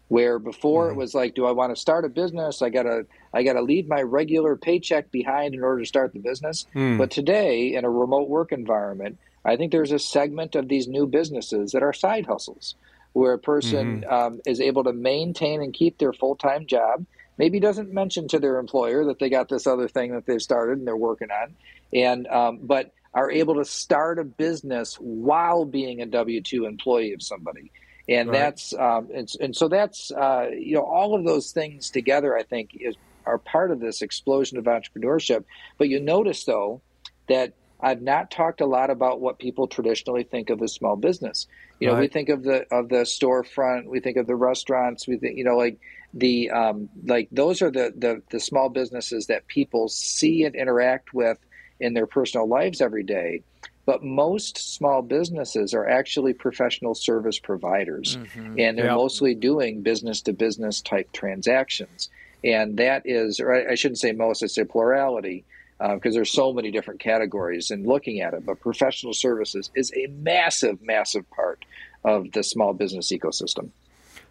Where 0.07 0.39
before 0.39 0.85
mm-hmm. 0.85 0.93
it 0.93 0.97
was 0.97 1.13
like, 1.13 1.35
do 1.35 1.45
I 1.45 1.51
want 1.51 1.75
to 1.75 1.79
start 1.79 2.03
a 2.03 2.09
business? 2.09 2.61
I 2.61 2.69
gotta, 2.69 3.05
I 3.33 3.43
gotta 3.43 3.61
leave 3.61 3.87
my 3.87 4.01
regular 4.01 4.55
paycheck 4.55 5.11
behind 5.11 5.53
in 5.53 5.63
order 5.63 5.81
to 5.81 5.85
start 5.85 6.13
the 6.13 6.19
business. 6.19 6.65
Mm. 6.73 6.97
But 6.97 7.11
today, 7.11 7.75
in 7.75 7.85
a 7.85 7.89
remote 7.89 8.27
work 8.27 8.51
environment, 8.51 9.19
I 9.45 9.55
think 9.55 9.71
there's 9.71 9.91
a 9.91 9.99
segment 9.99 10.55
of 10.55 10.67
these 10.67 10.87
new 10.87 11.05
businesses 11.05 11.71
that 11.71 11.83
are 11.83 11.93
side 11.93 12.25
hustles 12.25 12.75
where 13.13 13.33
a 13.33 13.39
person 13.39 14.01
mm-hmm. 14.01 14.13
um, 14.13 14.41
is 14.45 14.61
able 14.61 14.83
to 14.83 14.93
maintain 14.93 15.61
and 15.61 15.73
keep 15.73 15.97
their 15.97 16.13
full 16.13 16.35
time 16.35 16.65
job. 16.65 17.05
Maybe 17.37 17.59
doesn't 17.59 17.93
mention 17.93 18.27
to 18.29 18.39
their 18.39 18.59
employer 18.59 19.05
that 19.05 19.19
they 19.19 19.29
got 19.29 19.47
this 19.47 19.65
other 19.65 19.87
thing 19.87 20.11
that 20.11 20.25
they've 20.25 20.41
started 20.41 20.77
and 20.77 20.85
they're 20.85 20.97
working 20.97 21.29
on, 21.31 21.55
and 21.93 22.27
um, 22.27 22.59
but 22.63 22.93
are 23.13 23.31
able 23.31 23.55
to 23.55 23.65
start 23.65 24.19
a 24.19 24.23
business 24.23 24.95
while 24.95 25.65
being 25.65 26.01
a 26.01 26.05
W 26.05 26.41
two 26.41 26.65
employee 26.65 27.13
of 27.13 27.23
somebody, 27.23 27.71
and 28.09 28.29
right. 28.29 28.39
that's 28.39 28.73
um, 28.73 29.09
and, 29.13 29.31
and 29.39 29.55
so 29.55 29.69
that's 29.69 30.11
uh, 30.11 30.49
you 30.51 30.75
know 30.75 30.83
all 30.83 31.15
of 31.15 31.23
those 31.23 31.51
things 31.51 31.89
together. 31.89 32.37
I 32.37 32.43
think 32.43 32.71
is 32.79 32.95
are 33.25 33.37
part 33.37 33.71
of 33.71 33.79
this 33.79 34.01
explosion 34.01 34.57
of 34.57 34.65
entrepreneurship. 34.65 35.45
But 35.77 35.87
you 35.87 35.99
notice 35.99 36.43
though 36.43 36.81
that 37.29 37.53
I've 37.81 38.01
not 38.01 38.29
talked 38.29 38.61
a 38.61 38.65
lot 38.65 38.89
about 38.89 39.21
what 39.21 39.39
people 39.39 39.67
traditionally 39.67 40.23
think 40.23 40.49
of 40.49 40.61
as 40.61 40.73
small 40.73 40.95
business. 40.95 41.47
You 41.79 41.87
know, 41.87 41.93
right. 41.93 42.01
we 42.01 42.07
think 42.07 42.29
of 42.29 42.43
the 42.43 42.65
of 42.71 42.89
the 42.89 43.03
storefront, 43.03 43.85
we 43.85 44.01
think 44.01 44.17
of 44.17 44.27
the 44.27 44.35
restaurants, 44.35 45.07
we 45.07 45.17
think 45.17 45.37
you 45.37 45.45
know 45.45 45.55
like 45.55 45.79
the 46.13 46.49
um, 46.49 46.89
like 47.05 47.29
those 47.31 47.61
are 47.61 47.71
the, 47.71 47.93
the 47.95 48.21
the 48.31 48.39
small 48.39 48.69
businesses 48.69 49.27
that 49.27 49.47
people 49.47 49.87
see 49.87 50.43
and 50.43 50.55
interact 50.55 51.13
with 51.13 51.37
in 51.79 51.93
their 51.93 52.07
personal 52.07 52.47
lives 52.47 52.81
every 52.81 53.03
day. 53.03 53.43
But 53.85 54.03
most 54.03 54.75
small 54.75 55.01
businesses 55.01 55.73
are 55.73 55.87
actually 55.87 56.33
professional 56.33 56.93
service 56.93 57.39
providers, 57.39 58.17
mm-hmm. 58.17 58.59
and 58.59 58.77
they're 58.77 58.85
yep. 58.85 58.95
mostly 58.95 59.33
doing 59.33 59.81
business 59.81 60.21
to 60.23 60.33
business 60.33 60.81
type 60.81 61.11
transactions. 61.11 62.09
And 62.43 62.77
that 62.77 63.01
is, 63.05 63.39
or 63.39 63.53
I 63.53 63.75
shouldn't 63.75 63.99
say 63.99 64.11
most, 64.11 64.43
I 64.43 64.47
say 64.47 64.63
plurality 64.63 65.43
because 65.79 66.13
uh, 66.13 66.17
there's 66.17 66.31
so 66.31 66.51
many 66.51 66.71
different 66.71 66.99
categories 66.99 67.71
and 67.71 67.87
looking 67.87 68.19
at 68.19 68.33
it. 68.33 68.45
But 68.45 68.59
professional 68.59 69.13
services 69.13 69.71
is 69.75 69.91
a 69.95 70.07
massive, 70.07 70.81
massive 70.81 71.29
part 71.31 71.63
of 72.03 72.31
the 72.33 72.43
small 72.43 72.73
business 72.73 73.11
ecosystem. 73.11 73.69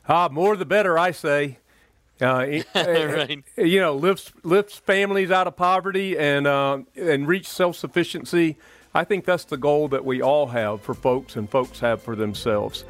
Ah, 0.09 0.29
more 0.31 0.57
the 0.57 0.67
better, 0.67 0.99
I 0.99 1.11
say. 1.11 1.59
Uh, 2.21 2.47
right. 2.75 3.43
You 3.57 3.81
know, 3.81 3.95
lifts 3.95 4.33
lifts 4.43 4.77
families 4.79 5.31
out 5.31 5.47
of 5.47 5.57
poverty 5.57 6.19
and 6.19 6.47
uh, 6.47 6.81
and 6.97 7.29
reach 7.29 7.49
self 7.49 7.77
sufficiency. 7.77 8.57
I 8.95 9.05
think 9.05 9.25
that's 9.25 9.45
the 9.45 9.57
goal 9.57 9.89
that 9.89 10.05
we 10.05 10.23
all 10.23 10.49
have 10.49 10.81
for 10.81 10.95
folks 10.95 11.37
and 11.37 11.49
folks 11.49 11.81
have 11.81 12.03
for 12.03 12.17
themselves. 12.17 12.85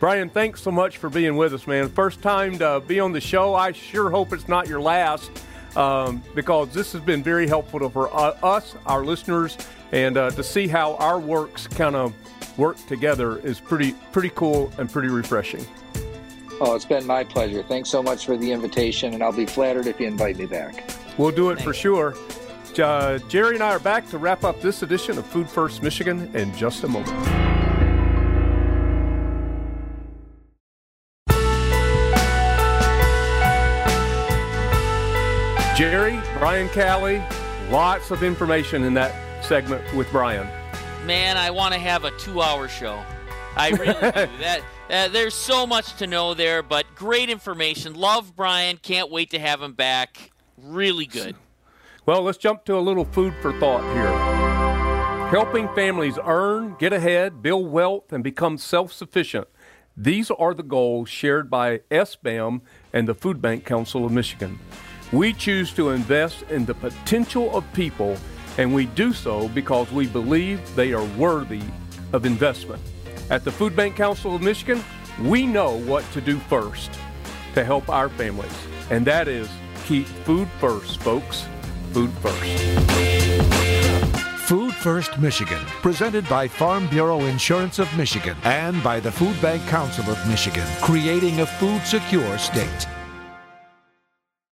Brian, 0.00 0.28
thanks 0.28 0.60
so 0.60 0.70
much 0.70 0.98
for 0.98 1.08
being 1.08 1.36
with 1.36 1.54
us, 1.54 1.66
man. 1.66 1.88
First 1.88 2.20
time 2.20 2.58
to 2.58 2.82
be 2.86 3.00
on 3.00 3.12
the 3.12 3.20
show. 3.20 3.54
I 3.54 3.72
sure 3.72 4.10
hope 4.10 4.32
it's 4.32 4.48
not 4.48 4.68
your 4.68 4.80
last 4.80 5.30
um, 5.76 6.22
because 6.34 6.70
this 6.70 6.92
has 6.92 7.00
been 7.00 7.22
very 7.22 7.46
helpful 7.46 7.88
for 7.88 8.14
uh, 8.14 8.36
us, 8.42 8.74
our 8.86 9.04
listeners, 9.04 9.56
and 9.92 10.16
uh, 10.16 10.30
to 10.30 10.42
see 10.42 10.66
how 10.66 10.94
our 10.96 11.18
works 11.18 11.66
kind 11.66 11.96
of 11.96 12.12
work 12.58 12.76
together 12.86 13.38
is 13.38 13.60
pretty 13.60 13.92
pretty 14.12 14.30
cool 14.30 14.72
and 14.78 14.90
pretty 14.90 15.08
refreshing. 15.08 15.64
Oh, 16.60 16.74
it's 16.74 16.84
been 16.84 17.06
my 17.06 17.24
pleasure. 17.24 17.62
Thanks 17.64 17.90
so 17.90 18.02
much 18.02 18.26
for 18.26 18.36
the 18.36 18.52
invitation, 18.52 19.14
and 19.14 19.22
I'll 19.22 19.32
be 19.32 19.46
flattered 19.46 19.86
if 19.86 19.98
you 19.98 20.06
invite 20.06 20.38
me 20.38 20.46
back. 20.46 20.84
We'll 21.18 21.32
do 21.32 21.50
it 21.50 21.56
Thanks. 21.56 21.64
for 21.64 21.74
sure. 21.74 22.14
Uh, 22.78 23.18
Jerry 23.28 23.54
and 23.54 23.62
I 23.62 23.70
are 23.70 23.78
back 23.78 24.08
to 24.10 24.18
wrap 24.18 24.44
up 24.44 24.60
this 24.60 24.82
edition 24.82 25.18
of 25.18 25.26
Food 25.26 25.48
First 25.48 25.82
Michigan 25.82 26.34
in 26.34 26.54
just 26.56 26.84
a 26.84 26.88
moment. 26.88 27.43
Brian 36.44 36.68
Calley, 36.68 37.22
lots 37.70 38.10
of 38.10 38.22
information 38.22 38.84
in 38.84 38.92
that 38.92 39.14
segment 39.42 39.82
with 39.94 40.10
Brian. 40.10 40.46
Man, 41.06 41.38
I 41.38 41.50
want 41.50 41.72
to 41.72 41.80
have 41.80 42.04
a 42.04 42.10
two-hour 42.18 42.68
show. 42.68 43.02
I 43.56 43.70
really 43.70 43.94
do. 43.94 44.28
That 44.40 44.60
uh, 44.90 45.08
there's 45.08 45.32
so 45.32 45.66
much 45.66 45.96
to 45.96 46.06
know 46.06 46.34
there, 46.34 46.62
but 46.62 46.84
great 46.94 47.30
information. 47.30 47.94
Love 47.94 48.36
Brian. 48.36 48.76
Can't 48.76 49.10
wait 49.10 49.30
to 49.30 49.38
have 49.38 49.62
him 49.62 49.72
back. 49.72 50.32
Really 50.58 51.06
good. 51.06 51.34
Well, 52.04 52.20
let's 52.20 52.36
jump 52.36 52.66
to 52.66 52.76
a 52.76 52.78
little 52.78 53.06
food 53.06 53.32
for 53.40 53.58
thought 53.58 53.82
here. 53.94 55.30
Helping 55.30 55.66
families 55.74 56.18
earn, 56.22 56.76
get 56.78 56.92
ahead, 56.92 57.40
build 57.40 57.72
wealth, 57.72 58.12
and 58.12 58.22
become 58.22 58.58
self 58.58 58.92
sufficient. 58.92 59.48
These 59.96 60.30
are 60.30 60.52
the 60.52 60.62
goals 60.62 61.08
shared 61.08 61.48
by 61.48 61.78
SBAM 61.90 62.60
and 62.92 63.08
the 63.08 63.14
Food 63.14 63.40
Bank 63.40 63.64
Council 63.64 64.04
of 64.04 64.12
Michigan. 64.12 64.58
We 65.14 65.32
choose 65.32 65.72
to 65.74 65.90
invest 65.90 66.42
in 66.50 66.64
the 66.64 66.74
potential 66.74 67.56
of 67.56 67.64
people, 67.72 68.16
and 68.58 68.74
we 68.74 68.86
do 68.86 69.12
so 69.12 69.46
because 69.50 69.92
we 69.92 70.08
believe 70.08 70.74
they 70.74 70.92
are 70.92 71.04
worthy 71.16 71.62
of 72.12 72.26
investment. 72.26 72.82
At 73.30 73.44
the 73.44 73.52
Food 73.52 73.76
Bank 73.76 73.94
Council 73.94 74.34
of 74.34 74.42
Michigan, 74.42 74.82
we 75.22 75.46
know 75.46 75.78
what 75.82 76.02
to 76.14 76.20
do 76.20 76.38
first 76.38 76.90
to 77.54 77.62
help 77.62 77.88
our 77.88 78.08
families, 78.08 78.58
and 78.90 79.06
that 79.06 79.28
is 79.28 79.48
keep 79.86 80.08
food 80.26 80.48
first, 80.58 81.00
folks. 81.02 81.46
Food 81.92 82.10
first. 82.14 82.60
Food 84.48 84.74
First 84.74 85.20
Michigan, 85.20 85.64
presented 85.80 86.28
by 86.28 86.48
Farm 86.48 86.88
Bureau 86.88 87.20
Insurance 87.20 87.78
of 87.78 87.88
Michigan 87.96 88.36
and 88.42 88.82
by 88.82 88.98
the 88.98 89.12
Food 89.12 89.40
Bank 89.40 89.64
Council 89.68 90.10
of 90.10 90.28
Michigan, 90.28 90.66
creating 90.82 91.40
a 91.40 91.46
food 91.46 91.82
secure 91.82 92.36
state. 92.36 92.88